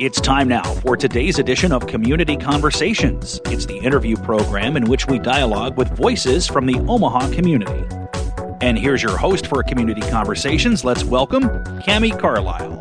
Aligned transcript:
It's 0.00 0.20
time 0.20 0.46
now 0.46 0.62
for 0.62 0.96
today's 0.96 1.40
edition 1.40 1.72
of 1.72 1.88
Community 1.88 2.36
Conversations. 2.36 3.40
It's 3.46 3.66
the 3.66 3.78
interview 3.78 4.14
program 4.14 4.76
in 4.76 4.84
which 4.84 5.08
we 5.08 5.18
dialogue 5.18 5.76
with 5.76 5.88
voices 5.96 6.46
from 6.46 6.66
the 6.66 6.78
Omaha 6.86 7.32
community. 7.32 7.84
And 8.60 8.78
here's 8.78 9.02
your 9.02 9.16
host 9.16 9.48
for 9.48 9.60
Community 9.64 10.02
Conversations. 10.02 10.84
Let's 10.84 11.02
welcome 11.02 11.48
Cami 11.82 12.16
Carlisle. 12.16 12.80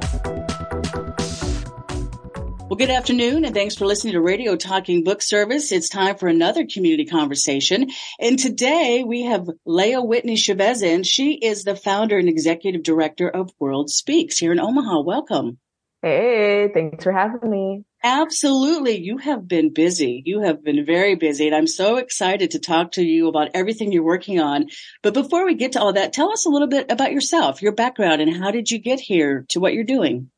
Well, 2.70 2.78
good 2.78 2.92
afternoon, 2.92 3.46
and 3.46 3.56
thanks 3.56 3.74
for 3.74 3.88
listening 3.88 4.14
to 4.14 4.22
Radio 4.22 4.56
Talking 4.56 5.04
Book 5.04 5.24
Service. 5.24 5.72
It's 5.72 5.90
time 5.90 6.18
for 6.18 6.28
another 6.28 6.68
community 6.72 7.06
conversation. 7.06 7.90
And 8.20 8.38
today 8.38 9.04
we 9.04 9.24
have 9.24 9.50
Leah 9.66 10.04
Whitney 10.04 10.36
Chavez 10.36 10.84
in. 10.84 11.02
She 11.02 11.34
is 11.34 11.64
the 11.64 11.76
founder 11.76 12.20
and 12.20 12.30
executive 12.30 12.84
director 12.84 13.28
of 13.28 13.50
World 13.60 13.90
Speaks 13.90 14.38
here 14.38 14.52
in 14.52 14.60
Omaha. 14.60 15.02
Welcome. 15.02 15.58
Hey, 16.02 16.70
thanks 16.74 17.04
for 17.04 17.12
having 17.12 17.50
me. 17.50 17.84
Absolutely. 18.04 19.00
You 19.02 19.18
have 19.18 19.48
been 19.48 19.74
busy. 19.74 20.22
You 20.26 20.42
have 20.42 20.64
been 20.64 20.86
very 20.86 21.16
busy, 21.16 21.48
and 21.48 21.56
I'm 21.56 21.68
so 21.68 21.98
excited 21.98 22.52
to 22.52 22.60
talk 22.60 22.94
to 22.94 23.04
you 23.04 23.28
about 23.28 23.50
everything 23.54 23.92
you're 23.92 24.04
working 24.04 24.40
on. 24.40 24.68
But 25.02 25.16
before 25.16 25.46
we 25.46 25.56
get 25.56 25.72
to 25.74 25.82
all 25.82 25.94
that, 25.94 26.14
tell 26.14 26.32
us 26.32 26.46
a 26.46 26.50
little 26.50 26.68
bit 26.68 26.92
about 26.92 27.12
yourself, 27.12 27.62
your 27.62 27.72
background, 27.72 28.22
and 28.22 28.38
how 28.38 28.52
did 28.52 28.70
you 28.70 28.78
get 28.78 29.00
here 29.00 29.46
to 29.50 29.60
what 29.60 29.74
you're 29.74 29.84
doing? 29.84 30.30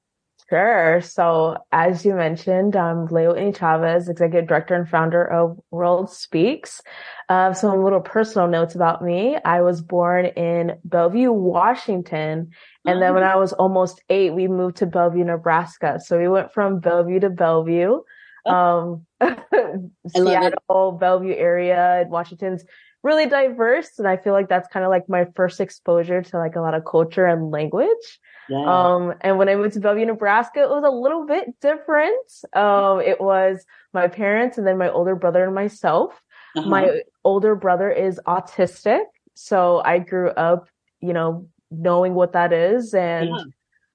Sure. 0.50 1.00
So 1.02 1.58
as 1.72 2.04
you 2.04 2.16
mentioned, 2.16 2.76
I'm 2.76 3.06
Leo 3.06 3.34
A. 3.34 3.54
Chavez, 3.54 4.10
Executive 4.10 4.48
Director 4.48 4.74
and 4.74 4.90
founder 4.90 5.24
of 5.24 5.60
World 5.70 6.10
Speaks. 6.10 6.82
Uh, 7.28 7.54
some 7.54 7.84
little 7.84 8.02
personal 8.02 8.48
notes 8.48 8.74
about 8.74 9.04
me. 9.04 9.38
I 9.46 9.62
was 9.62 9.82
born 9.82 10.26
in 10.26 10.80
Bellevue, 10.84 11.32
Washington. 11.32 12.50
And 12.84 13.00
then 13.00 13.14
when 13.14 13.24
I 13.24 13.36
was 13.36 13.54
almost 13.54 14.02
eight, 14.10 14.34
we 14.34 14.48
moved 14.48 14.78
to 14.78 14.88
Bellevue, 14.88 15.24
Nebraska. 15.24 16.00
So 16.04 16.18
we 16.18 16.28
went 16.28 16.52
from 16.52 16.80
Bellevue 16.80 17.20
to 17.20 17.30
Bellevue. 17.30 18.00
Oh. 18.48 19.04
Um, 19.22 19.92
Seattle, 20.08 20.94
Bellevue 20.94 21.36
area, 21.36 22.06
Washington's 22.08 22.64
really 23.04 23.28
diverse. 23.28 24.00
And 24.00 24.08
I 24.08 24.18
feel 24.18 24.34
like 24.34 24.50
that's 24.50 24.68
kind 24.70 24.84
of 24.84 24.90
like 24.90 25.08
my 25.08 25.26
first 25.36 25.60
exposure 25.60 26.24
to 26.24 26.38
like 26.40 26.56
a 26.56 26.62
lot 26.62 26.74
of 26.74 26.86
culture 26.86 27.28
and 27.28 27.52
language. 27.52 28.20
Yeah. 28.50 28.66
Um, 28.66 29.14
and 29.22 29.38
when 29.38 29.48
I 29.48 29.56
moved 29.56 29.74
to 29.76 29.80
Bellevue, 29.80 30.06
Nebraska, 30.06 30.62
it 30.62 30.70
was 30.70 30.84
a 30.84 30.90
little 30.90 31.26
bit 31.26 31.60
different. 31.62 32.32
Um, 32.54 33.00
it 33.00 33.22
was 33.22 33.64
my 33.94 34.08
parents 34.08 34.58
and 34.58 34.66
then 34.66 34.78
my 34.78 34.90
older 34.90 35.16
brother 35.16 35.46
and 35.46 35.54
myself. 35.54 36.22
Uh-huh. 36.58 36.68
My 36.68 37.02
older 37.24 37.56
brother 37.56 37.92
is 37.92 38.20
autistic. 38.26 39.04
So 39.36 39.82
I 39.86 40.00
grew 40.00 40.30
up, 40.30 40.68
you 41.00 41.14
know, 41.14 41.48
knowing 41.70 42.16
what 42.16 42.34
that 42.34 42.52
is 42.52 42.94
and, 42.96 43.30
yeah. 43.30 43.44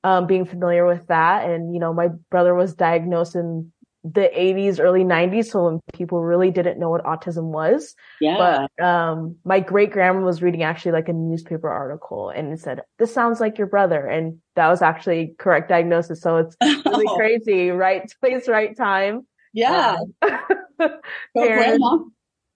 um, 0.05 0.27
being 0.27 0.45
familiar 0.45 0.87
with 0.87 1.09
that. 1.09 1.51
And, 1.51 1.75
you 1.75 1.81
know, 1.81 1.93
my 1.93 2.09
brother 2.31 2.55
was 2.55 2.75
diagnosed 2.75 3.35
in 3.35 3.73
the 4.05 4.31
80s, 4.37 4.79
early 4.79 5.03
90s. 5.03 5.47
So 5.47 5.65
when 5.65 5.81
people 5.95 6.23
really 6.23 6.51
didn't 6.51 6.79
know 6.79 6.91
what 6.91 7.05
autism 7.05 7.45
was. 7.45 7.95
Yeah. 8.21 8.69
But 8.79 8.85
um, 8.85 9.37
my 9.45 9.61
great 9.61 9.91
grandma 9.91 10.21
was 10.21 10.43
reading 10.43 10.63
actually 10.63 10.93
like 10.93 11.09
a 11.09 11.15
newspaper 11.15 11.71
article 11.71 12.29
and 12.29 12.53
it 12.53 12.61
said, 12.61 12.83
This 12.99 13.15
sounds 13.15 13.41
like 13.41 13.57
your 13.57 13.67
brother. 13.67 14.07
And 14.07 14.41
that 14.57 14.69
was 14.69 14.83
actually 14.83 15.35
correct 15.39 15.71
diagnosis. 15.71 16.21
So 16.21 16.37
it's 16.37 16.57
really 16.61 17.07
oh. 17.09 17.15
crazy. 17.17 17.71
Right 17.71 18.03
place, 18.21 18.47
right 18.47 18.77
time. 18.77 19.27
Yeah. 19.55 19.97
Um, 20.21 20.31
parents, 21.37 21.87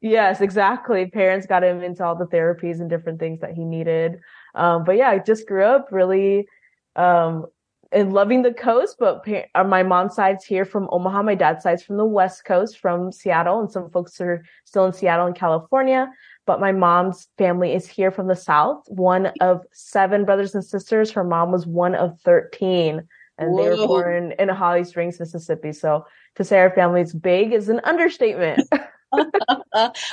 yes, 0.02 0.42
exactly. 0.42 1.06
Parents 1.06 1.46
got 1.46 1.64
him 1.64 1.82
into 1.82 2.04
all 2.04 2.16
the 2.16 2.26
therapies 2.26 2.80
and 2.80 2.90
different 2.90 3.20
things 3.20 3.40
that 3.40 3.52
he 3.52 3.64
needed. 3.64 4.18
Um, 4.54 4.84
but 4.84 4.96
yeah, 4.96 5.08
I 5.08 5.18
just 5.18 5.46
grew 5.46 5.64
up 5.64 5.88
really 5.92 6.46
um, 6.94 7.46
and 7.90 8.12
loving 8.12 8.42
the 8.42 8.52
coast, 8.52 8.96
but 8.98 9.26
uh, 9.54 9.64
my 9.64 9.82
mom's 9.82 10.14
side's 10.14 10.44
here 10.44 10.64
from 10.64 10.88
Omaha. 10.90 11.22
My 11.22 11.34
dad's 11.34 11.62
side's 11.62 11.82
from 11.82 11.96
the 11.96 12.04
West 12.04 12.44
Coast, 12.44 12.78
from 12.78 13.12
Seattle, 13.12 13.60
and 13.60 13.70
some 13.70 13.90
folks 13.90 14.20
are 14.20 14.44
still 14.64 14.84
in 14.86 14.92
Seattle 14.92 15.26
and 15.26 15.36
California. 15.36 16.10
But 16.46 16.60
my 16.60 16.72
mom's 16.72 17.28
family 17.38 17.74
is 17.74 17.86
here 17.86 18.10
from 18.10 18.28
the 18.28 18.36
South. 18.36 18.84
One 18.88 19.32
of 19.40 19.64
seven 19.72 20.24
brothers 20.24 20.54
and 20.54 20.64
sisters. 20.64 21.10
Her 21.10 21.24
mom 21.24 21.52
was 21.52 21.66
one 21.66 21.94
of 21.94 22.20
13 22.20 23.06
and 23.38 23.52
Whoa. 23.52 23.62
they 23.62 23.70
were 23.70 23.86
born 23.86 24.32
in 24.38 24.48
Holly 24.48 24.84
Springs, 24.84 25.20
Mississippi. 25.20 25.72
So 25.72 26.06
to 26.34 26.44
say 26.44 26.58
our 26.58 26.70
family's 26.70 27.14
big 27.14 27.52
is 27.52 27.68
an 27.68 27.80
understatement. 27.84 28.68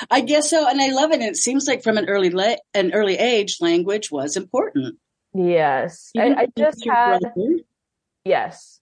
I 0.10 0.22
guess 0.22 0.50
so. 0.50 0.70
And 0.70 0.80
I 0.80 0.90
love 0.92 1.12
it. 1.12 1.16
And 1.16 1.24
it 1.24 1.36
seems 1.36 1.68
like 1.68 1.84
from 1.84 1.98
an 1.98 2.08
early, 2.08 2.30
le- 2.30 2.58
an 2.74 2.94
early 2.94 3.18
age, 3.18 3.58
language 3.60 4.12
was 4.12 4.38
important. 4.38 4.98
Yes. 5.36 6.12
I, 6.18 6.34
I, 6.34 6.48
just 6.58 6.86
had. 6.86 7.20
Brother? 7.20 7.60
Yes. 8.24 8.80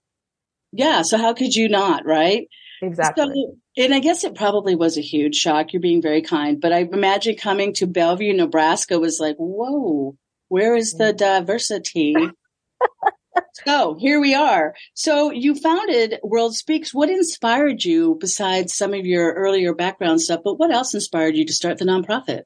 Yeah. 0.72 1.02
So 1.02 1.18
how 1.18 1.34
could 1.34 1.54
you 1.54 1.68
not, 1.68 2.06
right? 2.06 2.46
Exactly. 2.80 3.24
So, 3.26 3.82
and 3.82 3.92
I 3.92 3.98
guess 3.98 4.22
it 4.22 4.36
probably 4.36 4.76
was 4.76 4.96
a 4.96 5.02
huge 5.02 5.34
shock. 5.34 5.72
You're 5.72 5.82
being 5.82 6.02
very 6.02 6.22
kind, 6.22 6.60
but 6.60 6.72
I 6.72 6.80
imagine 6.80 7.36
coming 7.36 7.72
to 7.74 7.86
Bellevue, 7.86 8.32
Nebraska 8.34 9.00
was 9.00 9.18
like, 9.18 9.36
whoa, 9.36 10.16
where 10.48 10.76
is 10.76 10.92
the 10.92 11.12
mm. 11.12 11.16
diversity? 11.16 12.14
so 13.66 13.96
here 13.98 14.20
we 14.20 14.34
are. 14.34 14.74
So 14.94 15.32
you 15.32 15.56
founded 15.56 16.20
World 16.22 16.54
Speaks. 16.54 16.94
What 16.94 17.10
inspired 17.10 17.84
you 17.84 18.16
besides 18.20 18.76
some 18.76 18.94
of 18.94 19.06
your 19.06 19.32
earlier 19.32 19.74
background 19.74 20.20
stuff, 20.20 20.42
but 20.44 20.58
what 20.58 20.72
else 20.72 20.94
inspired 20.94 21.34
you 21.34 21.44
to 21.46 21.52
start 21.52 21.78
the 21.78 21.84
nonprofit? 21.84 22.42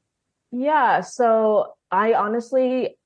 Yeah. 0.51 1.03
So 1.03 1.73
I 1.91 2.15
honestly, 2.15 2.97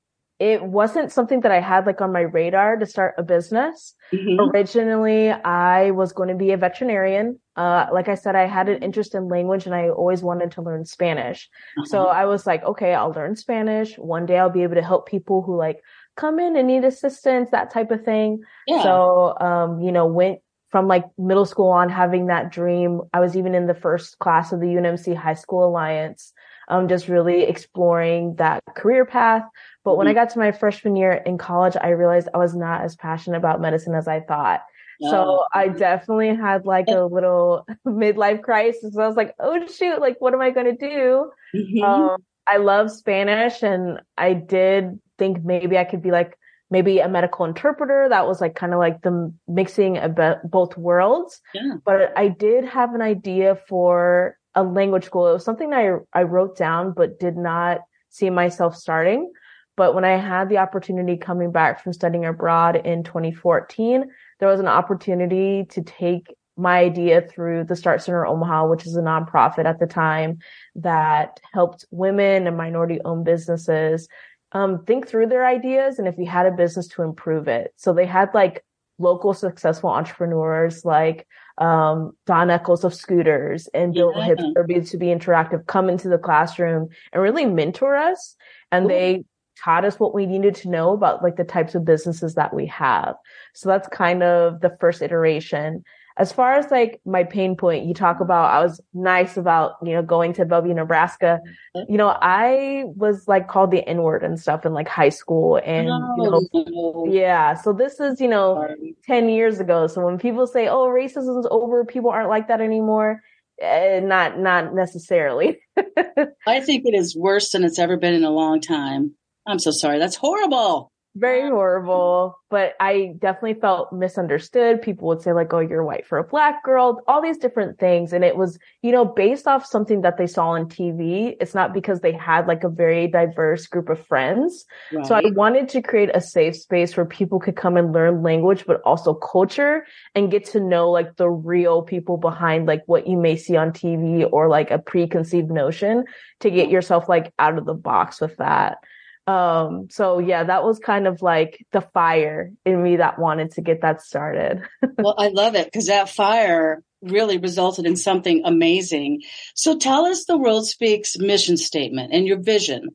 it 0.43 0.61
wasn't 0.61 1.13
something 1.13 1.43
that 1.43 1.53
I 1.53 1.61
had 1.61 1.87
like 1.87 2.01
on 2.01 2.13
my 2.13 2.23
radar 2.23 2.77
to 2.77 2.85
start 2.85 3.15
a 3.17 3.23
business. 3.23 3.95
Mm-hmm. 4.13 4.51
Originally, 4.51 5.31
I 5.31 5.93
was 5.93 6.13
going 6.13 6.31
to 6.31 6.35
be 6.35 6.51
a 6.51 6.57
veterinarian. 6.57 7.39
Uh, 7.55 7.87
like 7.93 8.09
I 8.09 8.17
said, 8.17 8.35
I 8.35 8.47
had 8.49 8.69
an 8.69 8.83
interest 8.83 9.15
in 9.15 9.29
language 9.29 9.67
and 9.67 9.75
I 9.75 9.91
always 9.91 10.21
wanted 10.21 10.51
to 10.53 10.63
learn 10.63 10.85
Spanish. 10.85 11.49
Uh-huh. 11.79 11.85
So 11.85 12.07
I 12.07 12.25
was 12.25 12.45
like, 12.45 12.65
okay, 12.65 12.93
I'll 12.93 13.13
learn 13.13 13.37
Spanish. 13.37 13.95
One 13.95 14.27
day 14.27 14.37
I'll 14.37 14.51
be 14.51 14.65
able 14.65 14.75
to 14.75 14.83
help 14.83 15.07
people 15.07 15.43
who 15.43 15.57
like 15.57 15.81
come 16.17 16.41
in 16.41 16.57
and 16.57 16.67
need 16.67 16.83
assistance, 16.83 17.51
that 17.53 17.73
type 17.73 17.93
of 17.93 18.05
thing. 18.05 18.41
Yeah. 18.67 18.83
So, 18.83 19.39
um, 19.39 19.81
you 19.81 19.93
know, 19.93 20.07
went 20.07 20.41
from 20.71 20.89
like 20.89 21.05
middle 21.17 21.47
school 21.47 21.71
on 21.71 21.89
having 21.89 22.27
that 22.27 22.51
dream. 22.51 23.03
I 23.15 23.21
was 23.21 23.37
even 23.37 23.55
in 23.55 23.69
the 23.69 23.75
first 23.75 24.19
class 24.19 24.51
of 24.51 24.59
the 24.59 24.67
UNMC 24.67 25.17
High 25.17 25.35
School 25.35 25.65
Alliance 25.65 26.33
um, 26.69 26.89
just 26.89 27.09
really 27.09 27.43
exploring 27.45 28.37
that 28.37 28.63
career 28.77 29.05
path. 29.05 29.45
But 29.85 29.97
when 29.97 30.07
I 30.07 30.11
mm-hmm. 30.11 30.21
got 30.21 30.31
to 30.31 30.39
my 30.39 30.53
freshman 30.53 30.97
year 30.97 31.13
in 31.13 31.39
college, 31.39 31.77
I 31.81 31.91
realized 31.91 32.29
I 32.33 32.39
was 32.39 32.55
not 32.55 32.83
as 32.83 32.97
passionate 32.97 33.37
about 33.37 33.61
medicine 33.61 33.95
as 33.95 34.09
I 34.09 34.21
thought. 34.21 34.63
So 35.11 35.45
I 35.53 35.69
definitely 35.69 36.35
had 36.37 36.65
like 36.65 36.87
a 36.89 37.05
little 37.05 37.67
midlife 37.87 38.43
crisis. 38.43 38.97
I 38.97 39.07
was 39.07 39.17
like, 39.17 39.35
oh 39.41 39.67
shoot, 39.67 40.01
like 40.01 40.17
what 40.21 40.35
am 40.35 40.41
I 40.41 40.51
going 40.51 40.67
to 40.67 40.77
do? 40.77 41.31
Mm-hmm. 41.55 41.83
Um, 41.83 42.17
I 42.47 42.59
love 42.59 42.91
Spanish 42.91 43.63
and 43.63 44.01
I 44.17 44.35
did 44.35 45.01
think 45.19 45.45
maybe 45.45 45.79
I 45.79 45.85
could 45.85 46.03
be 46.03 46.11
like 46.11 46.39
maybe 46.71 46.99
a 47.01 47.09
medical 47.09 47.45
interpreter. 47.45 48.09
That 48.09 48.27
was 48.27 48.41
like 48.41 48.55
kind 48.55 48.73
of 48.73 48.79
like 48.79 49.03
the 49.03 49.33
mixing 49.49 49.99
of 49.99 50.19
both 50.45 50.77
worlds. 50.77 51.41
Yeah. 51.55 51.75
But 51.85 52.17
I 52.17 52.29
did 52.29 52.65
have 52.65 52.95
an 52.95 53.03
idea 53.03 53.59
for 53.69 54.37
a 54.55 54.63
language 54.63 55.05
school. 55.05 55.29
It 55.29 55.33
was 55.33 55.45
something 55.45 55.73
I, 55.73 55.97
I 56.13 56.23
wrote 56.23 56.57
down, 56.57 56.93
but 56.93 57.19
did 57.19 57.37
not 57.37 57.81
see 58.11 58.31
myself 58.31 58.77
starting. 58.77 59.33
But 59.77 59.95
when 59.95 60.05
I 60.05 60.17
had 60.17 60.49
the 60.49 60.59
opportunity 60.59 61.17
coming 61.17 61.51
back 61.51 61.83
from 61.83 61.93
studying 61.93 62.27
abroad 62.27 62.77
in 62.77 63.05
2014, 63.05 64.05
there 64.39 64.49
was 64.49 64.61
an 64.61 64.69
opportunity 64.69 65.65
to 65.71 65.83
take 65.83 66.27
my 66.57 66.81
idea 66.81 67.23
through 67.23 67.65
the 67.65 67.77
Start 67.77 68.03
Center 68.03 68.27
Omaha, 68.27 68.69
which 68.69 68.87
is 68.87 68.97
a 68.97 69.01
nonprofit 69.01 69.65
at 69.65 69.81
the 69.81 69.87
time 69.87 70.39
that 70.75 71.41
helped 71.53 71.87
women 71.91 72.47
and 72.47 72.57
minority 72.57 73.01
owned 73.05 73.25
businesses 73.25 74.09
um, 74.53 74.85
think 74.85 75.09
through 75.09 75.29
their 75.29 75.47
ideas 75.47 75.99
and 75.99 76.07
if 76.07 76.19
you 76.19 76.27
had 76.27 76.45
a 76.45 76.51
business 76.51 76.87
to 76.89 77.03
improve 77.03 77.49
it. 77.49 77.73
So 77.77 77.95
they 77.95 78.05
had 78.05 78.35
like 78.35 78.63
local 78.99 79.33
successful 79.33 79.89
entrepreneurs 79.91 80.85
like 80.85 81.27
um, 81.59 82.13
Don 82.27 82.51
Eckles 82.51 82.85
of 82.85 82.95
Scooters 82.95 83.69
and 83.75 83.95
Bill 83.95 84.13
yeah. 84.17 84.25
Hibbs 84.27 84.45
for 84.55 84.67
B2B 84.67 85.03
Interactive 85.03 85.67
come 85.67 85.89
into 85.89 86.09
the 86.09 86.19
classroom 86.19 86.89
and 87.13 87.23
really 87.23 87.47
mentor 87.47 87.97
us. 87.97 88.37
And 88.71 88.87
Ooh. 88.87 88.89
they 88.89 89.25
taught 89.63 89.85
us 89.85 90.01
what 90.01 90.15
we 90.15 90.27
needed 90.27 90.55
to 90.57 90.69
know 90.69 90.93
about 90.93 91.23
like 91.23 91.37
the 91.37 91.45
types 91.45 91.75
of 91.75 91.85
businesses 91.85 92.35
that 92.35 92.55
we 92.55 92.67
have. 92.67 93.15
So 93.55 93.69
that's 93.69 93.89
kind 93.89 94.23
of 94.23 94.61
the 94.61 94.77
first 94.81 95.03
iteration 95.03 95.85
as 96.19 96.33
far 96.33 96.55
as 96.55 96.71
like 96.71 97.01
my 97.05 97.25
pain 97.25 97.57
point, 97.57 97.87
you 97.87 97.95
talk 97.95 98.21
about, 98.21 98.51
I 98.51 98.63
was 98.63 98.81
nice 98.93 99.37
about, 99.37 99.77
you 99.83 99.93
know, 99.93 100.03
going 100.03 100.33
to 100.35 100.45
Bellevue, 100.45 100.75
Nebraska. 100.75 101.41
You 101.89 101.97
know, 101.97 102.17
I 102.21 102.85
was 102.97 103.27
like 103.27 103.49
called 103.49 103.71
the 103.71 103.87
N 103.89 104.03
word 104.03 104.23
and 104.23 104.39
stuff 104.39 104.67
in 104.67 104.75
like 104.75 104.89
high 104.89 105.09
school. 105.09 105.61
And, 105.65 105.87
no, 105.87 106.15
you 106.19 106.31
know, 106.31 106.49
no. 106.53 107.07
yeah. 107.11 107.55
So 107.55 107.73
this 107.73 107.99
is, 107.99 108.21
you 108.21 108.29
know, 108.29 108.57
Sorry. 108.57 108.97
10 109.07 109.29
years 109.31 109.59
ago. 109.59 109.87
So 109.87 110.05
when 110.05 110.19
people 110.19 110.47
say, 110.47 110.69
oh, 110.69 110.87
racism's 110.87 111.47
over, 111.51 111.85
people 111.85 112.11
aren't 112.11 112.29
like 112.29 112.49
that 112.49 112.61
anymore. 112.61 113.23
Eh, 113.61 114.01
not, 114.01 114.39
not 114.39 114.75
necessarily. 114.75 115.59
I 116.47 116.61
think 116.61 116.85
it 116.85 116.95
is 116.95 117.17
worse 117.17 117.51
than 117.51 117.65
it's 117.65 117.79
ever 117.79 117.97
been 117.97 118.15
in 118.15 118.25
a 118.25 118.31
long 118.31 118.61
time. 118.61 119.15
I'm 119.47 119.59
so 119.59 119.71
sorry. 119.71 119.99
That's 119.99 120.17
horrible. 120.17 120.92
Very 121.15 121.49
horrible. 121.49 122.39
But 122.51 122.75
I 122.81 123.15
definitely 123.19 123.61
felt 123.61 123.93
misunderstood. 123.93 124.83
People 124.83 125.09
would 125.09 125.23
say 125.23 125.33
like, 125.33 125.53
"Oh, 125.53 125.61
you're 125.61 125.85
white 125.85 126.07
for 126.07 126.19
a 126.19 126.25
black 126.25 126.63
girl," 126.65 127.01
all 127.07 127.21
these 127.21 127.39
different 127.39 127.79
things, 127.79 128.13
and 128.13 128.25
it 128.25 128.37
was, 128.37 128.59
you 128.83 128.93
know, 128.93 129.05
based 129.05 129.47
off 129.47 129.67
something 129.67 130.03
that 130.03 130.17
they 130.19 130.27
saw 130.27 130.49
on 130.49 130.69
TV. 130.69 131.37
It's 131.41 131.55
not 131.55 131.73
because 131.73 132.01
they 132.01 132.13
had 132.13 132.47
like 132.47 132.65
a 132.65 132.69
very 132.69 133.09
diverse 133.09 133.67
group 133.67 133.89
of 133.89 134.05
friends. 134.07 134.65
Right. 134.93 135.07
So 135.07 135.15
I 135.15 135.23
wanted 135.35 135.69
to 135.71 135.83
create 135.83 136.11
a 136.15 136.21
safe 136.21 136.57
space 136.57 136.97
where 136.97 137.07
people 137.07 137.41
could 137.41 137.57
come 137.57 137.77
and 137.77 137.93
learn 137.93 138.23
language, 138.23 138.65
but 138.67 138.81
also 138.83 139.15
culture, 139.15 139.87
and 140.15 140.31
get 140.31 140.45
to 140.47 140.61
know 140.61 140.91
like 140.91 141.17
the 141.17 141.31
real 141.31 141.83
people 141.83 142.17
behind 142.17 142.67
like 142.67 142.83
what 142.87 143.07
you 143.07 143.17
may 143.17 143.37
see 143.37 143.57
on 143.57 143.73
TV 143.73 144.29
or 144.31 144.49
like 144.49 144.71
a 144.71 144.79
preconceived 144.79 145.51
notion 145.51 146.05
to 146.41 146.51
get 146.51 146.71
yourself 146.71 147.09
like 147.09 147.33
out 147.39 147.59
of 147.59 147.67
the 147.67 147.75
box 147.75 148.21
with 148.21 148.37
that. 148.39 148.79
Um, 149.27 149.89
so 149.91 150.19
yeah, 150.19 150.45
that 150.45 150.65
was 150.65 150.79
kind 150.79 151.07
of 151.07 151.23
like 151.23 151.65
the 151.71 151.81
fire 151.81 152.53
in 152.65 152.83
me 152.83 152.97
that 152.97 153.19
wanted 153.19 153.53
to 153.53 153.61
get 153.61 153.83
that 153.83 154.03
started. 154.03 154.63
well, 154.99 155.15
I 155.17 155.29
love 155.29 155.55
it 155.55 155.67
because 155.67 155.87
that 155.87 156.09
fire 156.09 156.83
really 157.03 157.39
resulted 157.39 157.87
in 157.87 157.97
something 157.97 158.43
amazing. 158.45 159.23
So 159.55 159.79
tell 159.79 160.07
us 160.07 160.25
the 160.25 160.37
World 160.37 160.67
Speaks 160.67 161.19
mission 161.19 161.57
statement 161.57 162.13
and 162.13 162.27
your 162.27 162.41
vision. 162.41 162.91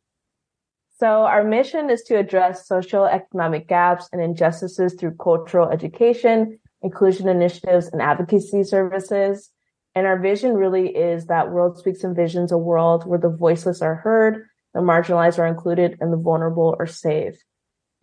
So 1.00 1.06
our 1.06 1.44
mission 1.44 1.89
is 1.89 2.01
to 2.03 2.18
address 2.18 2.68
social 2.68 3.06
economic 3.06 3.68
gaps 3.68 4.09
and 4.12 4.21
injustices 4.21 4.95
through 4.95 5.15
cultural 5.21 5.69
education, 5.69 6.59
inclusion 6.81 7.30
initiatives, 7.30 7.88
and 7.94 8.01
advocacy 8.01 8.63
services. 8.63 9.51
And 9.94 10.07
our 10.07 10.19
vision 10.19 10.56
really 10.56 10.89
is 10.89 11.27
that 11.27 11.51
World 11.51 11.77
Speaks 11.77 12.01
envisions 12.01 12.51
a 12.51 12.57
world 12.57 13.06
where 13.06 13.19
the 13.19 13.30
voiceless 13.30 13.81
are 13.81 13.95
heard, 13.95 14.47
the 14.77 14.83
marginalized 14.83 15.39
are 15.39 15.47
included 15.47 15.97
and 16.00 16.13
the 16.13 16.18
vulnerable 16.18 16.75
are 16.77 16.85
saved. 16.85 17.44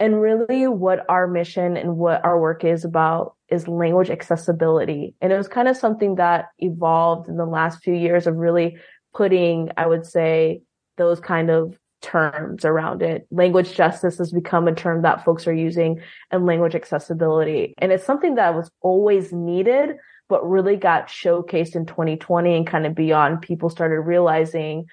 And 0.01 0.21
really 0.21 0.67
what 0.67 1.09
our 1.09 1.29
mission 1.29 1.77
and 1.77 1.97
what 1.97 2.25
our 2.25 2.39
work 2.39 2.65
is 2.65 2.85
about 2.85 3.37
is 3.49 3.69
language 3.69 4.11
accessibility. 4.11 5.15
And 5.21 5.33
it 5.33 5.37
was 5.37 5.47
kind 5.47 5.69
of 5.69 5.77
something 5.77 6.17
that 6.17 6.47
evolved 6.59 7.29
in 7.29 7.37
the 7.37 7.47
last 7.47 7.85
few 7.85 7.95
years 7.95 8.27
of 8.27 8.35
really 8.35 8.79
putting, 9.15 9.71
I 9.77 9.87
would 9.87 10.05
say, 10.05 10.63
those 10.97 11.21
kind 11.21 11.49
of 11.49 11.79
terms 12.03 12.65
around 12.65 13.03
it. 13.03 13.29
Language 13.31 13.73
justice 13.73 14.19
has 14.19 14.33
become 14.33 14.67
a 14.67 14.75
term 14.75 15.03
that 15.03 15.25
folks 15.25 15.47
are 15.47 15.55
using 15.55 16.01
and 16.33 16.45
language 16.45 16.75
accessibility. 16.75 17.73
And 17.79 17.93
it's 17.93 18.05
something 18.05 18.35
that 18.35 18.57
was 18.57 18.73
always 18.81 19.33
needed, 19.33 19.91
but 20.29 20.45
really 20.45 20.75
got 20.75 21.07
showcased 21.07 21.77
in 21.77 21.87
2020 21.87 22.57
and 22.57 22.67
kind 22.67 22.85
of 22.85 22.97
beyond. 22.97 23.43
People 23.43 23.71
started 23.71 24.01
realizing 24.01 24.87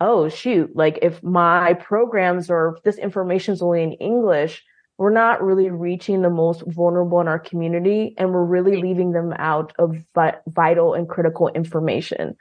oh 0.00 0.28
shoot, 0.28 0.74
like 0.74 0.98
if 1.02 1.22
my 1.22 1.74
programs 1.74 2.50
or 2.50 2.78
this 2.84 2.96
information 2.96 3.54
is 3.54 3.62
only 3.62 3.82
in 3.82 3.92
English, 3.94 4.64
we're 4.98 5.10
not 5.10 5.42
really 5.42 5.70
reaching 5.70 6.22
the 6.22 6.30
most 6.30 6.62
vulnerable 6.66 7.20
in 7.20 7.28
our 7.28 7.38
community 7.38 8.14
and 8.18 8.32
we're 8.32 8.44
really 8.44 8.80
leaving 8.80 9.12
them 9.12 9.32
out 9.38 9.72
of 9.78 9.96
vital 10.46 10.92
and 10.94 11.08
critical 11.08 11.48
information. 11.48 12.36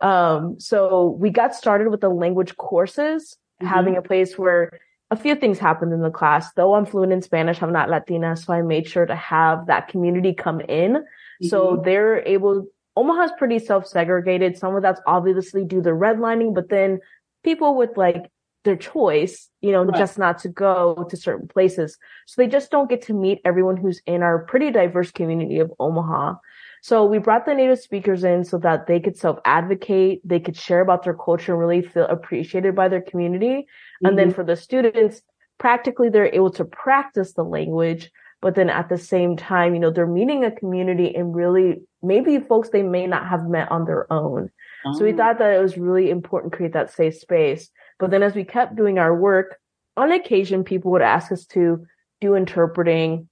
Um, 0.00 0.58
so 0.58 1.16
we 1.20 1.30
got 1.30 1.54
started 1.54 1.88
with 1.88 2.00
the 2.00 2.08
language 2.08 2.56
courses, 2.56 3.36
mm-hmm. 3.62 3.68
having 3.68 3.96
a 3.96 4.02
place 4.02 4.36
where 4.36 4.80
a 5.12 5.16
few 5.16 5.34
things 5.34 5.58
happened 5.58 5.92
in 5.92 6.00
the 6.00 6.10
class. 6.10 6.52
Though 6.54 6.74
I'm 6.74 6.86
fluent 6.86 7.12
in 7.12 7.22
Spanish, 7.22 7.62
I'm 7.62 7.72
not 7.72 7.90
Latina, 7.90 8.36
so 8.36 8.52
I 8.52 8.62
made 8.62 8.88
sure 8.88 9.06
to 9.06 9.16
have 9.16 9.66
that 9.66 9.88
community 9.88 10.32
come 10.32 10.60
in. 10.60 10.94
Mm-hmm. 10.94 11.46
So 11.46 11.80
they're 11.84 12.26
able 12.26 12.66
Omaha's 12.96 13.32
pretty 13.38 13.58
self-segregated. 13.58 14.58
Some 14.58 14.74
of 14.74 14.82
that's 14.82 15.00
obviously 15.06 15.64
due 15.64 15.82
to 15.82 15.90
redlining, 15.90 16.54
but 16.54 16.68
then 16.68 17.00
people 17.44 17.76
with 17.76 17.96
like 17.96 18.30
their 18.64 18.76
choice, 18.76 19.48
you 19.60 19.72
know, 19.72 19.84
right. 19.84 19.98
just 19.98 20.18
not 20.18 20.38
to 20.40 20.48
go 20.48 21.06
to 21.08 21.16
certain 21.16 21.48
places. 21.48 21.96
So 22.26 22.42
they 22.42 22.48
just 22.48 22.70
don't 22.70 22.90
get 22.90 23.02
to 23.02 23.14
meet 23.14 23.40
everyone 23.44 23.76
who's 23.76 24.02
in 24.06 24.22
our 24.22 24.40
pretty 24.40 24.70
diverse 24.70 25.10
community 25.10 25.58
of 25.60 25.72
Omaha. 25.78 26.34
So 26.82 27.04
we 27.04 27.18
brought 27.18 27.46
the 27.46 27.54
native 27.54 27.78
speakers 27.78 28.24
in 28.24 28.44
so 28.44 28.58
that 28.58 28.86
they 28.86 29.00
could 29.00 29.16
self 29.16 29.38
advocate, 29.44 30.20
they 30.24 30.40
could 30.40 30.56
share 30.56 30.80
about 30.80 31.04
their 31.04 31.14
culture 31.14 31.52
and 31.52 31.60
really 31.60 31.82
feel 31.82 32.06
appreciated 32.06 32.74
by 32.74 32.88
their 32.88 33.02
community. 33.02 33.46
Mm-hmm. 33.46 34.06
And 34.06 34.18
then 34.18 34.28
mm-hmm. 34.28 34.34
for 34.34 34.44
the 34.44 34.56
students, 34.56 35.22
practically 35.58 36.08
they're 36.08 36.34
able 36.34 36.50
to 36.52 36.64
practice 36.64 37.34
the 37.34 37.44
language, 37.44 38.10
but 38.40 38.54
then 38.54 38.70
at 38.70 38.88
the 38.88 38.98
same 38.98 39.36
time, 39.36 39.74
you 39.74 39.80
know, 39.80 39.90
they're 39.90 40.06
meeting 40.06 40.44
a 40.44 40.50
community 40.50 41.14
and 41.14 41.34
really 41.34 41.82
maybe 42.02 42.38
folks 42.38 42.70
they 42.70 42.82
may 42.82 43.06
not 43.06 43.28
have 43.28 43.48
met 43.48 43.70
on 43.70 43.84
their 43.84 44.10
own. 44.12 44.50
Oh. 44.84 44.98
So 44.98 45.04
we 45.04 45.12
oh. 45.12 45.16
thought 45.16 45.38
that 45.38 45.54
it 45.54 45.62
was 45.62 45.76
really 45.76 46.10
important 46.10 46.52
to 46.52 46.56
create 46.56 46.72
that 46.72 46.92
safe 46.92 47.16
space. 47.16 47.70
But 47.98 48.10
then 48.10 48.22
as 48.22 48.34
we 48.34 48.44
kept 48.44 48.76
doing 48.76 48.98
our 48.98 49.14
work, 49.14 49.58
on 49.96 50.12
occasion 50.12 50.64
people 50.64 50.90
would 50.92 51.02
ask 51.02 51.30
us 51.32 51.44
to 51.46 51.86
do 52.20 52.34
interpreting 52.34 53.28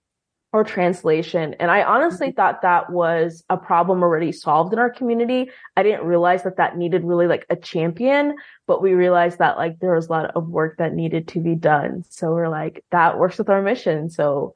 or 0.52 0.64
translation. 0.64 1.54
And 1.60 1.70
I 1.70 1.82
honestly 1.82 2.28
mm-hmm. 2.28 2.36
thought 2.36 2.62
that 2.62 2.90
was 2.90 3.44
a 3.50 3.56
problem 3.56 4.02
already 4.02 4.32
solved 4.32 4.72
in 4.72 4.78
our 4.78 4.88
community. 4.88 5.50
I 5.76 5.82
didn't 5.82 6.06
realize 6.06 6.42
that 6.44 6.56
that 6.56 6.76
needed 6.76 7.04
really 7.04 7.26
like 7.26 7.44
a 7.50 7.56
champion, 7.56 8.34
but 8.66 8.82
we 8.82 8.94
realized 8.94 9.38
that 9.38 9.58
like 9.58 9.78
there 9.78 9.94
was 9.94 10.06
a 10.06 10.12
lot 10.12 10.30
of 10.34 10.48
work 10.48 10.78
that 10.78 10.94
needed 10.94 11.28
to 11.28 11.40
be 11.40 11.54
done. 11.54 12.04
So 12.08 12.32
we're 12.32 12.48
like, 12.48 12.82
that 12.90 13.18
works 13.18 13.36
with 13.36 13.50
our 13.50 13.60
mission. 13.60 14.08
So 14.08 14.54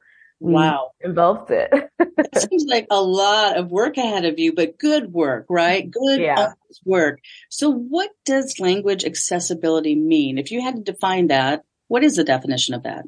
wow. 0.51 0.91
it. 1.49 1.89
It 1.99 2.49
seems 2.49 2.65
like 2.65 2.87
a 2.89 3.01
lot 3.01 3.57
of 3.57 3.71
work 3.71 3.97
ahead 3.97 4.25
of 4.25 4.37
you 4.39 4.53
but 4.53 4.77
good 4.77 5.13
work 5.13 5.45
right? 5.49 5.89
Good 5.89 6.19
yeah. 6.19 6.53
work. 6.83 7.19
So 7.49 7.69
what 7.69 8.09
does 8.25 8.59
language 8.59 9.05
accessibility 9.05 9.95
mean? 9.95 10.37
If 10.37 10.51
you 10.51 10.61
had 10.61 10.75
to 10.75 10.81
define 10.81 11.27
that 11.27 11.63
what 11.87 12.03
is 12.03 12.15
the 12.15 12.23
definition 12.23 12.73
of 12.73 12.83
that? 12.83 13.05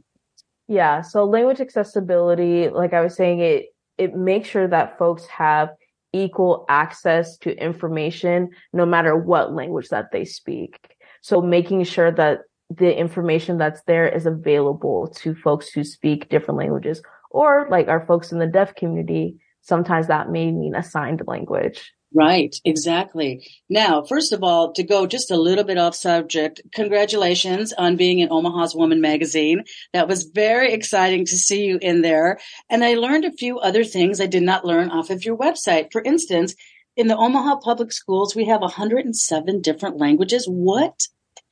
Yeah 0.67 1.01
so 1.01 1.25
language 1.25 1.61
accessibility 1.61 2.69
like 2.69 2.93
i 2.93 3.01
was 3.01 3.15
saying 3.15 3.39
it 3.39 3.67
it 3.97 4.15
makes 4.15 4.49
sure 4.49 4.67
that 4.67 4.97
folks 4.97 5.25
have 5.27 5.69
equal 6.15 6.65
access 6.69 7.37
to 7.39 7.51
information 7.61 8.49
no 8.71 8.85
matter 8.85 9.15
what 9.15 9.53
language 9.53 9.89
that 9.89 10.11
they 10.11 10.23
speak. 10.23 10.95
So 11.21 11.41
making 11.41 11.83
sure 11.83 12.11
that 12.11 12.41
the 12.69 12.97
information 12.97 13.57
that's 13.57 13.81
there 13.83 14.07
is 14.07 14.25
available 14.25 15.07
to 15.17 15.35
folks 15.35 15.69
who 15.69 15.83
speak 15.83 16.29
different 16.29 16.57
languages 16.57 17.01
or 17.35 17.67
like 17.69 17.89
our 17.89 18.05
folks 18.05 18.31
in 18.31 18.39
the 18.39 18.47
deaf 18.47 18.75
community, 18.75 19.37
sometimes 19.61 20.07
that 20.07 20.29
may 20.29 20.51
mean 20.51 20.73
a 20.73 20.81
signed 20.81 21.21
language. 21.27 21.91
Right, 22.13 22.55
exactly. 22.63 23.45
Now, 23.69 24.03
first 24.03 24.31
of 24.31 24.41
all, 24.41 24.71
to 24.73 24.83
go 24.83 25.05
just 25.05 25.31
a 25.31 25.35
little 25.35 25.65
bit 25.65 25.77
off 25.77 25.95
subject, 25.95 26.61
congratulations 26.73 27.73
on 27.73 27.97
being 27.97 28.19
in 28.19 28.31
Omaha's 28.31 28.73
Woman 28.73 29.01
magazine. 29.01 29.65
That 29.91 30.07
was 30.07 30.23
very 30.23 30.71
exciting 30.71 31.25
to 31.25 31.35
see 31.35 31.65
you 31.65 31.77
in 31.81 32.03
there. 32.03 32.39
And 32.69 32.85
I 32.85 32.93
learned 32.93 33.25
a 33.25 33.33
few 33.33 33.59
other 33.59 33.83
things 33.83 34.21
I 34.21 34.27
did 34.27 34.43
not 34.43 34.63
learn 34.63 34.91
off 34.91 35.09
of 35.09 35.25
your 35.25 35.35
website. 35.35 35.91
For 35.91 36.01
instance, 36.01 36.55
in 36.95 37.07
the 37.07 37.17
Omaha 37.17 37.57
public 37.57 37.91
schools, 37.91 38.33
we 38.33 38.45
have 38.45 38.61
107 38.61 39.61
different 39.61 39.97
languages. 39.97 40.45
What? 40.47 40.97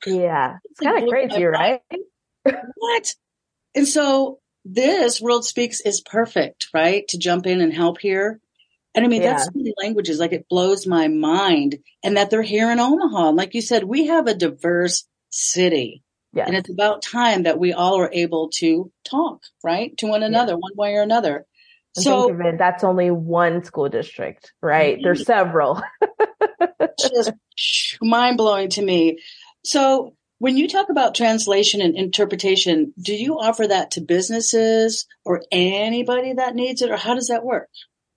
Yeah, 0.06 0.56
it's 0.70 0.80
kind 0.80 1.02
of 1.02 1.10
crazy, 1.10 1.44
right? 1.44 1.82
what? 2.76 3.14
And 3.74 3.86
so 3.86 4.38
this 4.64 5.20
World 5.20 5.44
Speaks 5.44 5.80
is 5.80 6.00
perfect, 6.00 6.68
right? 6.72 7.06
To 7.08 7.18
jump 7.18 7.46
in 7.46 7.60
and 7.60 7.72
help 7.72 8.00
here. 8.00 8.40
And 8.94 9.04
I 9.04 9.08
mean, 9.08 9.22
yeah. 9.22 9.32
that's 9.32 9.46
so 9.46 9.50
many 9.54 9.74
languages. 9.76 10.18
Like 10.18 10.32
it 10.32 10.48
blows 10.48 10.86
my 10.86 11.08
mind 11.08 11.78
and 12.02 12.16
that 12.16 12.30
they're 12.30 12.42
here 12.42 12.70
in 12.70 12.78
Omaha. 12.78 13.28
And 13.28 13.36
like 13.36 13.54
you 13.54 13.60
said, 13.60 13.84
we 13.84 14.06
have 14.06 14.26
a 14.26 14.34
diverse 14.34 15.06
city. 15.30 16.02
Yeah. 16.32 16.46
And 16.46 16.56
it's 16.56 16.70
about 16.70 17.02
time 17.02 17.44
that 17.44 17.58
we 17.58 17.72
all 17.72 17.98
are 18.00 18.10
able 18.12 18.50
to 18.56 18.90
talk, 19.04 19.42
right? 19.62 19.96
To 19.98 20.06
one 20.06 20.22
another, 20.22 20.52
yeah. 20.52 20.58
one 20.58 20.72
way 20.76 20.94
or 20.94 21.02
another. 21.02 21.44
And 21.96 22.04
so 22.04 22.26
think 22.26 22.40
of 22.40 22.46
it, 22.46 22.58
that's 22.58 22.84
only 22.84 23.10
one 23.10 23.64
school 23.64 23.88
district, 23.88 24.52
right? 24.60 24.96
Mm-hmm. 24.96 25.04
There's 25.04 25.26
several. 25.26 25.82
just 26.98 27.32
mind 28.00 28.36
blowing 28.36 28.70
to 28.70 28.82
me. 28.82 29.18
So 29.64 30.14
when 30.38 30.56
you 30.56 30.68
talk 30.68 30.88
about 30.88 31.14
translation 31.14 31.80
and 31.80 31.96
interpretation, 31.96 32.92
do 33.00 33.14
you 33.14 33.38
offer 33.38 33.66
that 33.66 33.92
to 33.92 34.00
businesses 34.00 35.06
or 35.24 35.42
anybody 35.50 36.34
that 36.34 36.54
needs 36.54 36.82
it, 36.82 36.90
or 36.90 36.96
how 36.96 37.14
does 37.14 37.28
that 37.28 37.44
work? 37.44 37.68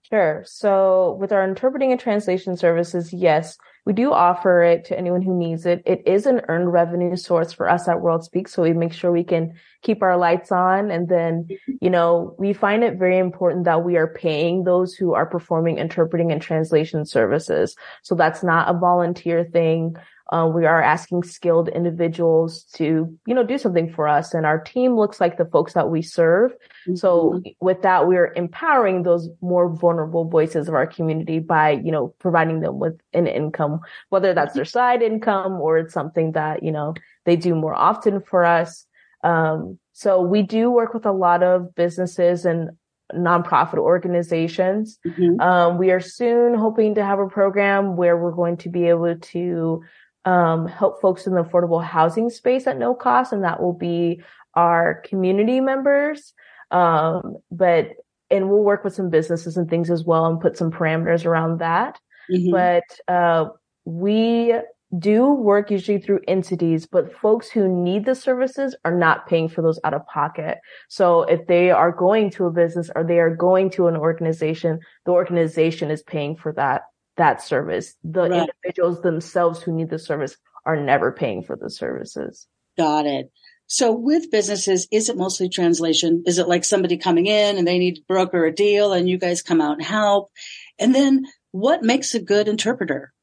Sure. 0.10 0.44
So 0.46 1.18
with 1.20 1.32
our 1.34 1.44
interpreting 1.44 1.92
and 1.92 2.00
translation 2.00 2.56
services, 2.56 3.12
yes, 3.12 3.58
we 3.86 3.94
do 3.94 4.12
offer 4.12 4.64
it 4.64 4.86
to 4.86 4.98
anyone 4.98 5.22
who 5.22 5.38
needs 5.38 5.66
it. 5.66 5.82
It 5.86 6.04
is 6.06 6.26
an 6.26 6.42
earned 6.48 6.72
revenue 6.72 7.16
source 7.16 7.54
for 7.54 7.70
us 7.70 7.88
at 7.88 8.02
World 8.02 8.24
Speak. 8.24 8.48
So 8.48 8.62
we 8.62 8.74
make 8.74 8.94
sure 8.94 9.12
we 9.12 9.24
can 9.24 9.54
keep 9.82 10.02
our 10.02 10.18
lights 10.18 10.52
on. 10.52 10.92
And 10.92 11.08
then, 11.08 11.48
you 11.82 11.90
know, 11.90 12.36
we 12.38 12.52
find 12.54 12.84
it 12.84 12.98
very 12.98 13.18
important 13.18 13.66
that 13.66 13.84
we 13.86 13.96
are 13.96 14.14
paying 14.14 14.64
those 14.64 14.94
who 14.94 15.14
are 15.14 15.26
performing 15.26 15.78
interpreting 15.78 16.32
and 16.32 16.42
translation 16.42 17.06
services. 17.06 17.76
So 18.04 18.16
that's 18.16 18.44
not 18.44 18.74
a 18.74 18.78
volunteer 18.78 19.46
thing. 19.46 19.96
Uh, 20.32 20.50
we 20.54 20.66
are 20.66 20.82
asking 20.82 21.24
skilled 21.24 21.70
individuals 21.70 22.64
to, 22.76 23.18
you 23.26 23.34
know, 23.34 23.44
do 23.44 23.58
something 23.58 23.92
for 23.92 24.08
us. 24.08 24.34
And 24.34 24.46
our 24.46 24.60
team 24.60 24.96
looks 24.96 25.22
like 25.22 25.38
the 25.38 25.46
folks 25.46 25.74
that 25.74 25.90
we 25.90 26.02
serve. 26.02 26.52
Mm-hmm. 26.52 26.96
So 26.96 27.42
with 27.62 27.82
that, 27.84 28.08
we're 28.08 28.34
empowering 28.34 29.04
those 29.04 29.30
more 29.42 29.70
vulnerable 29.74 30.26
voices 30.26 30.68
of 30.68 30.74
our 30.74 30.88
community 30.88 31.40
by, 31.40 31.72
you 31.72 31.92
know, 31.92 32.14
providing 32.20 32.60
them 32.60 32.80
with 32.80 33.00
an 33.14 33.28
income, 33.28 33.80
whether 34.10 34.34
that's 34.34 34.54
their 34.54 34.66
side 34.66 35.02
income 35.02 35.54
or 35.54 35.78
it's 35.78 35.94
something 35.94 36.34
that, 36.34 36.64
you 36.64 36.72
know, 36.72 36.94
they 37.26 37.36
do 37.36 37.56
more 37.56 37.76
often 37.76 38.22
for 38.22 38.44
us. 38.44 38.86
Um, 39.24 39.80
So 39.94 40.22
we 40.22 40.44
do 40.44 40.70
work 40.70 40.94
with 40.94 41.08
a 41.08 41.12
lot 41.12 41.42
of 41.42 41.74
businesses 41.74 42.46
and 42.46 42.70
nonprofit 43.12 43.80
organizations. 43.80 45.00
Mm-hmm. 45.08 45.40
Um, 45.42 45.78
we 45.80 45.90
are 45.90 46.00
soon 46.00 46.54
hoping 46.54 46.96
to 46.96 47.04
have 47.04 47.20
a 47.20 47.28
program 47.28 47.96
where 47.96 48.16
we're 48.16 48.36
going 48.36 48.58
to 48.58 48.70
be 48.70 48.90
able 48.90 49.18
to 49.18 49.82
um, 50.28 50.68
help 50.68 51.00
folks 51.02 51.26
in 51.26 51.34
the 51.34 51.44
affordable 51.44 51.84
housing 51.84 52.30
space 52.30 52.68
at 52.68 52.78
no 52.78 52.94
cost, 52.94 53.32
and 53.32 53.44
that 53.46 53.62
will 53.62 53.74
be 53.74 54.22
our 54.54 55.02
community 55.10 55.62
members. 55.62 56.34
Um, 56.70 57.38
but 57.50 57.92
and 58.30 58.50
we'll 58.50 58.64
work 58.64 58.84
with 58.84 58.94
some 58.94 59.10
businesses 59.10 59.56
and 59.56 59.70
things 59.70 59.90
as 59.90 60.04
well, 60.04 60.26
and 60.26 60.42
put 60.42 60.58
some 60.58 60.70
parameters 60.70 61.26
around 61.26 61.60
that. 61.60 61.98
Mm-hmm. 62.30 62.52
But 62.52 63.14
uh, 63.14 63.50
we 63.86 64.54
do 65.00 65.32
work 65.32 65.72
usually 65.72 66.00
through 66.00 66.20
entities, 66.28 66.86
but 66.86 67.14
folks 67.14 67.50
who 67.50 67.68
need 67.68 68.06
the 68.06 68.16
services 68.16 68.76
are 68.84 68.96
not 68.96 69.28
paying 69.28 69.48
for 69.48 69.62
those 69.62 69.80
out 69.86 69.94
of 69.94 70.06
pocket. 70.08 70.58
So 70.90 71.24
if 71.24 71.48
they 71.48 71.72
are 71.72 71.92
going 71.92 72.32
to 72.32 72.46
a 72.46 72.52
business 72.52 72.90
or 72.96 73.04
they 73.04 73.20
are 73.20 73.36
going 73.36 73.70
to 73.72 73.88
an 73.88 73.96
organization, 73.96 74.80
the 75.06 75.12
organization 75.12 75.90
is 75.90 76.04
paying 76.04 76.36
for 76.36 76.52
that, 76.54 76.84
that 77.18 77.42
service. 77.42 77.96
The 78.04 78.30
right. 78.30 78.50
individuals 78.64 79.02
themselves 79.02 79.62
who 79.62 79.74
need 79.74 79.90
the 79.90 80.00
service 80.00 80.38
are 80.66 80.78
never 80.78 81.12
paying 81.12 81.44
for 81.44 81.56
the 81.56 81.70
services. 81.70 82.48
Got 82.78 83.06
it. 83.06 83.32
So 83.68 83.92
with 83.92 84.32
businesses, 84.32 84.88
is 84.92 85.10
it 85.10 85.18
mostly 85.18 85.50
translation? 85.50 86.24
Is 86.26 86.40
it 86.40 86.48
like 86.48 86.64
somebody 86.64 86.98
coming 86.98 87.26
in 87.26 87.58
and 87.58 87.68
they 87.68 87.80
need 87.80 87.96
to 87.96 88.02
broker 88.08 88.46
a 88.46 88.54
deal 88.54 88.94
and 88.94 89.10
you 89.10 89.18
guys 89.18 89.42
come 89.42 89.60
out 89.60 89.74
and 89.74 89.84
help? 89.84 90.32
And 90.80 90.96
then 90.96 91.26
what 91.52 91.84
makes 91.84 92.16
a 92.16 92.20
good 92.20 92.48
interpreter? 92.48 93.14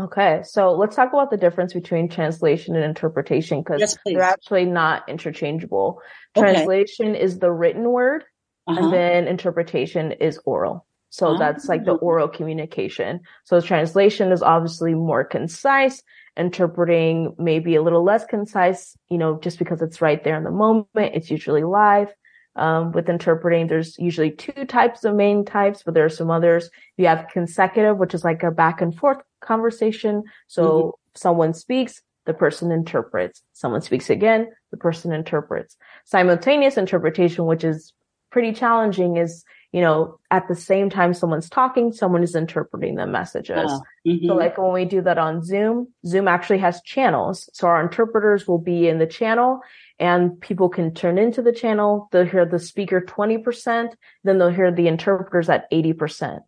Okay, 0.00 0.40
so 0.42 0.72
let's 0.72 0.96
talk 0.96 1.12
about 1.12 1.30
the 1.30 1.36
difference 1.36 1.72
between 1.72 2.08
translation 2.08 2.74
and 2.74 2.84
interpretation 2.84 3.60
because 3.60 3.80
yes, 3.80 3.96
they're 4.04 4.22
actually 4.22 4.64
not 4.64 5.08
interchangeable. 5.08 6.00
Translation 6.36 7.10
okay. 7.10 7.22
is 7.22 7.38
the 7.38 7.52
written 7.52 7.88
word, 7.88 8.24
uh-huh. 8.66 8.80
and 8.80 8.92
then 8.92 9.28
interpretation 9.28 10.10
is 10.10 10.40
oral. 10.44 10.83
So 11.14 11.28
uh-huh. 11.28 11.38
that's 11.38 11.68
like 11.68 11.84
the 11.84 11.92
oral 11.92 12.26
communication. 12.26 13.20
So 13.44 13.60
translation 13.60 14.32
is 14.32 14.42
obviously 14.42 14.94
more 14.94 15.22
concise. 15.22 16.02
Interpreting 16.36 17.36
maybe 17.38 17.76
a 17.76 17.82
little 17.82 18.02
less 18.02 18.26
concise, 18.26 18.96
you 19.08 19.16
know, 19.16 19.38
just 19.38 19.60
because 19.60 19.80
it's 19.80 20.02
right 20.02 20.24
there 20.24 20.36
in 20.36 20.42
the 20.42 20.50
moment. 20.50 20.88
It's 20.96 21.30
usually 21.30 21.62
live. 21.62 22.08
Um, 22.56 22.90
with 22.90 23.08
interpreting, 23.08 23.68
there's 23.68 23.96
usually 23.96 24.32
two 24.32 24.64
types 24.64 25.04
of 25.04 25.14
main 25.14 25.44
types, 25.44 25.84
but 25.84 25.94
there 25.94 26.04
are 26.04 26.08
some 26.08 26.32
others. 26.32 26.68
You 26.96 27.06
have 27.06 27.28
consecutive, 27.32 27.98
which 27.98 28.14
is 28.14 28.24
like 28.24 28.42
a 28.42 28.50
back 28.50 28.80
and 28.80 28.92
forth 28.92 29.18
conversation. 29.40 30.24
So 30.48 30.64
mm-hmm. 30.64 30.90
someone 31.14 31.54
speaks, 31.54 32.02
the 32.26 32.34
person 32.34 32.72
interprets. 32.72 33.40
Someone 33.52 33.82
speaks 33.82 34.10
again, 34.10 34.48
the 34.72 34.76
person 34.76 35.12
interprets. 35.12 35.76
Simultaneous 36.06 36.76
interpretation, 36.76 37.46
which 37.46 37.62
is 37.62 37.92
pretty 38.32 38.52
challenging, 38.52 39.16
is 39.16 39.44
you 39.74 39.80
know, 39.80 40.20
at 40.30 40.46
the 40.46 40.54
same 40.54 40.88
time 40.88 41.12
someone's 41.12 41.50
talking, 41.50 41.92
someone 41.92 42.22
is 42.22 42.36
interpreting 42.36 42.94
the 42.94 43.08
messages. 43.08 43.72
Uh, 43.72 43.80
mm-hmm. 44.06 44.28
So 44.28 44.34
like 44.34 44.56
when 44.56 44.72
we 44.72 44.84
do 44.84 45.02
that 45.02 45.18
on 45.18 45.42
Zoom, 45.42 45.88
Zoom 46.06 46.28
actually 46.28 46.58
has 46.58 46.80
channels. 46.82 47.50
So 47.52 47.66
our 47.66 47.82
interpreters 47.82 48.46
will 48.46 48.60
be 48.60 48.86
in 48.86 49.00
the 49.00 49.06
channel 49.08 49.62
and 49.98 50.40
people 50.40 50.68
can 50.68 50.94
turn 50.94 51.18
into 51.18 51.42
the 51.42 51.50
channel. 51.50 52.08
They'll 52.12 52.24
hear 52.24 52.46
the 52.46 52.60
speaker 52.60 53.00
20%, 53.00 53.88
then 54.22 54.38
they'll 54.38 54.48
hear 54.50 54.70
the 54.70 54.86
interpreters 54.86 55.48
at 55.48 55.68
80%. 55.72 56.38